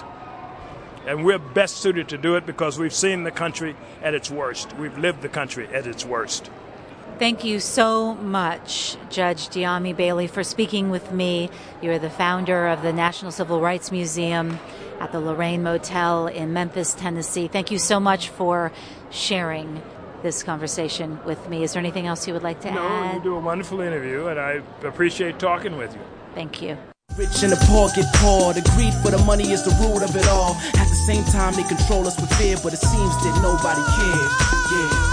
And 1.05 1.23
we're 1.23 1.37
best 1.37 1.77
suited 1.77 2.09
to 2.09 2.17
do 2.17 2.35
it 2.35 2.47
because 2.47 2.79
we've 2.79 2.93
seen 2.93 3.23
the 3.23 3.31
country 3.31 3.75
at 4.01 4.15
its 4.15 4.31
worst. 4.31 4.75
We've 4.77 4.97
lived 4.97 5.21
the 5.21 5.29
country 5.29 5.67
at 5.67 5.85
its 5.85 6.03
worst. 6.03 6.49
Thank 7.19 7.43
you 7.43 7.59
so 7.59 8.15
much, 8.15 8.97
Judge 9.11 9.49
D'Army 9.49 9.93
Bailey, 9.93 10.25
for 10.25 10.43
speaking 10.43 10.89
with 10.89 11.11
me. 11.11 11.51
You're 11.79 11.99
the 11.99 12.09
founder 12.09 12.67
of 12.67 12.81
the 12.81 12.91
National 12.91 13.31
Civil 13.31 13.61
Rights 13.61 13.91
Museum 13.91 14.59
at 14.99 15.11
the 15.11 15.19
Lorraine 15.19 15.61
Motel 15.61 16.25
in 16.25 16.53
Memphis, 16.53 16.95
Tennessee. 16.95 17.47
Thank 17.47 17.69
you 17.69 17.77
so 17.77 17.99
much 17.99 18.29
for 18.29 18.71
sharing 19.11 19.83
this 20.23 20.41
conversation 20.41 21.19
with 21.25 21.47
me. 21.49 21.63
Is 21.63 21.73
there 21.73 21.79
anything 21.79 22.07
else 22.07 22.27
you 22.27 22.33
would 22.33 22.41
like 22.41 22.61
to 22.61 22.71
no, 22.71 22.81
add? 22.81 23.05
No, 23.05 23.13
you 23.13 23.23
do 23.23 23.35
a 23.35 23.39
wonderful 23.39 23.81
interview, 23.81 24.27
and 24.27 24.39
I 24.39 24.61
appreciate 24.83 25.37
talking 25.37 25.77
with 25.77 25.93
you. 25.93 26.01
Thank 26.33 26.61
you. 26.61 26.77
Rich 27.15 27.43
and 27.43 27.51
the 27.51 27.63
poor 27.67 27.89
get 27.95 28.11
poor. 28.15 28.53
The 28.53 28.67
greed 28.73 28.93
for 29.03 29.11
the 29.11 29.23
money 29.23 29.51
is 29.51 29.61
the 29.63 29.69
root 29.85 30.01
of 30.01 30.15
it 30.15 30.27
all. 30.29 30.55
At 30.81 30.89
the 30.89 30.99
same 31.05 31.23
time, 31.25 31.53
they 31.53 31.63
control 31.63 32.07
us 32.07 32.19
with 32.19 32.33
fear, 32.33 32.57
but 32.63 32.73
it 32.73 32.79
seems 32.79 33.13
that 33.21 33.39
nobody 33.43 33.83
cares. 33.93 34.31
Yeah. 34.71 35.12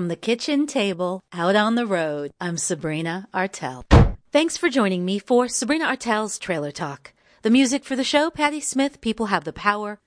From 0.00 0.08
the 0.08 0.16
kitchen 0.16 0.66
table 0.66 1.20
out 1.30 1.56
on 1.56 1.74
the 1.74 1.84
road, 1.84 2.30
I'm 2.40 2.56
Sabrina 2.56 3.28
Artel. 3.34 3.84
Thanks 4.32 4.56
for 4.56 4.70
joining 4.70 5.04
me 5.04 5.18
for 5.18 5.46
Sabrina 5.46 5.84
Artel's 5.84 6.38
Trailer 6.38 6.70
Talk. 6.70 7.12
The 7.42 7.50
music 7.50 7.84
for 7.84 7.96
the 7.96 8.02
show, 8.02 8.30
Patti 8.30 8.60
Smith, 8.62 9.02
People 9.02 9.26
Have 9.26 9.44
the 9.44 9.52
Power, 9.52 9.98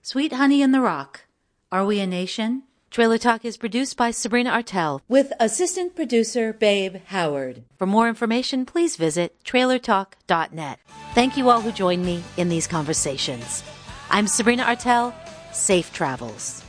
Sweet 0.00 0.32
Honey 0.32 0.62
in 0.62 0.72
the 0.72 0.80
Rock, 0.80 1.26
Are 1.70 1.84
We 1.84 2.00
a 2.00 2.06
Nation? 2.06 2.62
Trailer 2.90 3.18
Talk 3.18 3.44
is 3.44 3.58
produced 3.58 3.94
by 3.98 4.10
Sabrina 4.10 4.48
Artel 4.48 5.02
with 5.06 5.34
assistant 5.38 5.94
producer 5.94 6.54
Babe 6.54 6.96
Howard. 7.08 7.62
For 7.76 7.86
more 7.86 8.08
information, 8.08 8.64
please 8.64 8.96
visit 8.96 9.36
trailertalk.net. 9.44 10.78
Thank 11.14 11.36
you 11.36 11.50
all 11.50 11.60
who 11.60 11.72
joined 11.72 12.06
me 12.06 12.24
in 12.38 12.48
these 12.48 12.66
conversations. 12.66 13.62
I'm 14.08 14.28
Sabrina 14.28 14.62
Artel. 14.62 15.14
Safe 15.52 15.92
travels. 15.92 16.61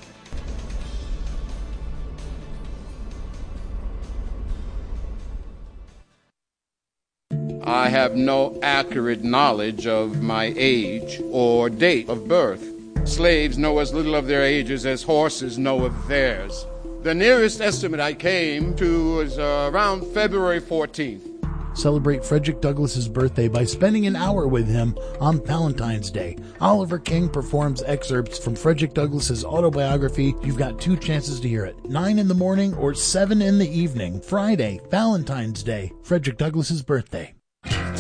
I 7.66 7.88
have 7.88 8.16
no 8.16 8.60
accurate 8.62 9.24
knowledge 9.24 9.88
of 9.88 10.22
my 10.22 10.54
age 10.58 11.22
or 11.32 11.70
date 11.70 12.10
of 12.10 12.28
birth. 12.28 12.74
Slaves 13.06 13.58
know 13.58 13.80
as 13.80 13.94
little 13.94 14.16
of 14.16 14.28
their 14.28 14.44
ages 14.44 14.86
as 14.86 15.04
horses 15.04 15.58
know 15.58 15.86
of 15.86 16.08
theirs. 16.08 16.66
The 17.04 17.14
nearest 17.14 17.62
estimate 17.62 18.00
I 18.00 18.14
came 18.14 18.76
to 18.76 19.16
was 19.16 19.40
uh, 19.40 19.70
around 19.74 20.06
February 20.14 20.62
14th. 20.62 21.30
Celebrate 21.78 22.24
Frederick 22.24 22.62
Douglass's 22.62 23.08
birthday 23.08 23.48
by 23.48 23.64
spending 23.64 24.08
an 24.08 24.16
hour 24.16 24.48
with 24.48 24.68
him 24.68 24.96
on 25.20 25.44
Valentine's 25.46 26.12
Day. 26.12 26.38
Oliver 26.62 27.00
King 27.00 27.30
performs 27.30 27.82
excerpts 27.84 28.38
from 28.38 28.56
Frederick 28.56 28.94
Douglass's 28.94 29.44
autobiography. 29.44 30.36
You've 30.44 30.58
got 30.58 30.80
two 30.80 30.98
chances 30.98 31.40
to 31.40 31.50
hear 31.50 31.66
it 31.66 31.90
9 31.90 32.20
in 32.20 32.28
the 32.28 32.34
morning 32.34 32.74
or 32.76 32.94
7 32.94 33.42
in 33.42 33.58
the 33.58 33.70
evening. 33.70 34.22
Friday, 34.22 34.82
Valentine's 34.92 35.64
Day, 35.64 35.92
Frederick 36.04 36.38
Douglass's 36.38 36.84
birthday. 36.84 37.34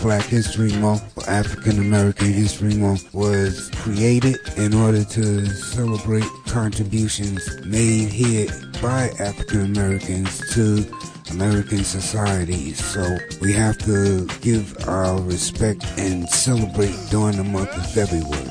Black 0.03 0.25
History 0.25 0.73
Month, 0.79 1.17
or 1.17 1.29
African 1.29 1.79
American 1.79 2.27
History 2.27 2.75
Month, 2.75 3.13
was 3.13 3.71
created 3.75 4.37
in 4.57 4.73
order 4.73 5.05
to 5.05 5.45
celebrate 5.45 6.25
contributions 6.45 7.41
made 7.65 8.09
here 8.09 8.49
by 8.81 9.09
African 9.17 9.61
Americans 9.61 10.41
to 10.55 10.85
American 11.31 11.85
society. 11.85 12.73
So 12.73 13.17
we 13.41 13.53
have 13.53 13.77
to 13.79 14.27
give 14.41 14.75
our 14.89 15.21
respect 15.21 15.85
and 15.97 16.29
celebrate 16.29 16.97
during 17.09 17.37
the 17.37 17.45
month 17.45 17.69
of 17.69 17.89
February. 17.93 18.49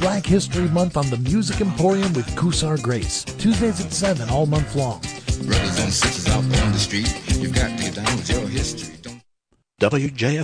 Black 0.00 0.26
History 0.26 0.68
Month 0.70 0.96
on 0.96 1.08
the 1.08 1.18
Music 1.18 1.60
Emporium 1.60 2.12
with 2.14 2.26
Kusar 2.34 2.82
Grace. 2.82 3.22
Tuesdays 3.22 3.80
at 3.80 3.92
7 3.92 4.28
all 4.28 4.46
month 4.46 4.74
long. 4.74 5.00
Brothers 5.46 5.78
and 5.78 5.92
sisters 5.92 6.26
out 6.34 6.42
on 6.42 6.72
the 6.72 6.78
street, 6.78 7.14
you've 7.38 7.54
got 7.54 7.70
to 7.70 7.76
get 7.84 7.94
down 7.94 8.16
with 8.16 8.28
your 8.28 8.48
history. 8.48 8.93
WJF 9.80 10.42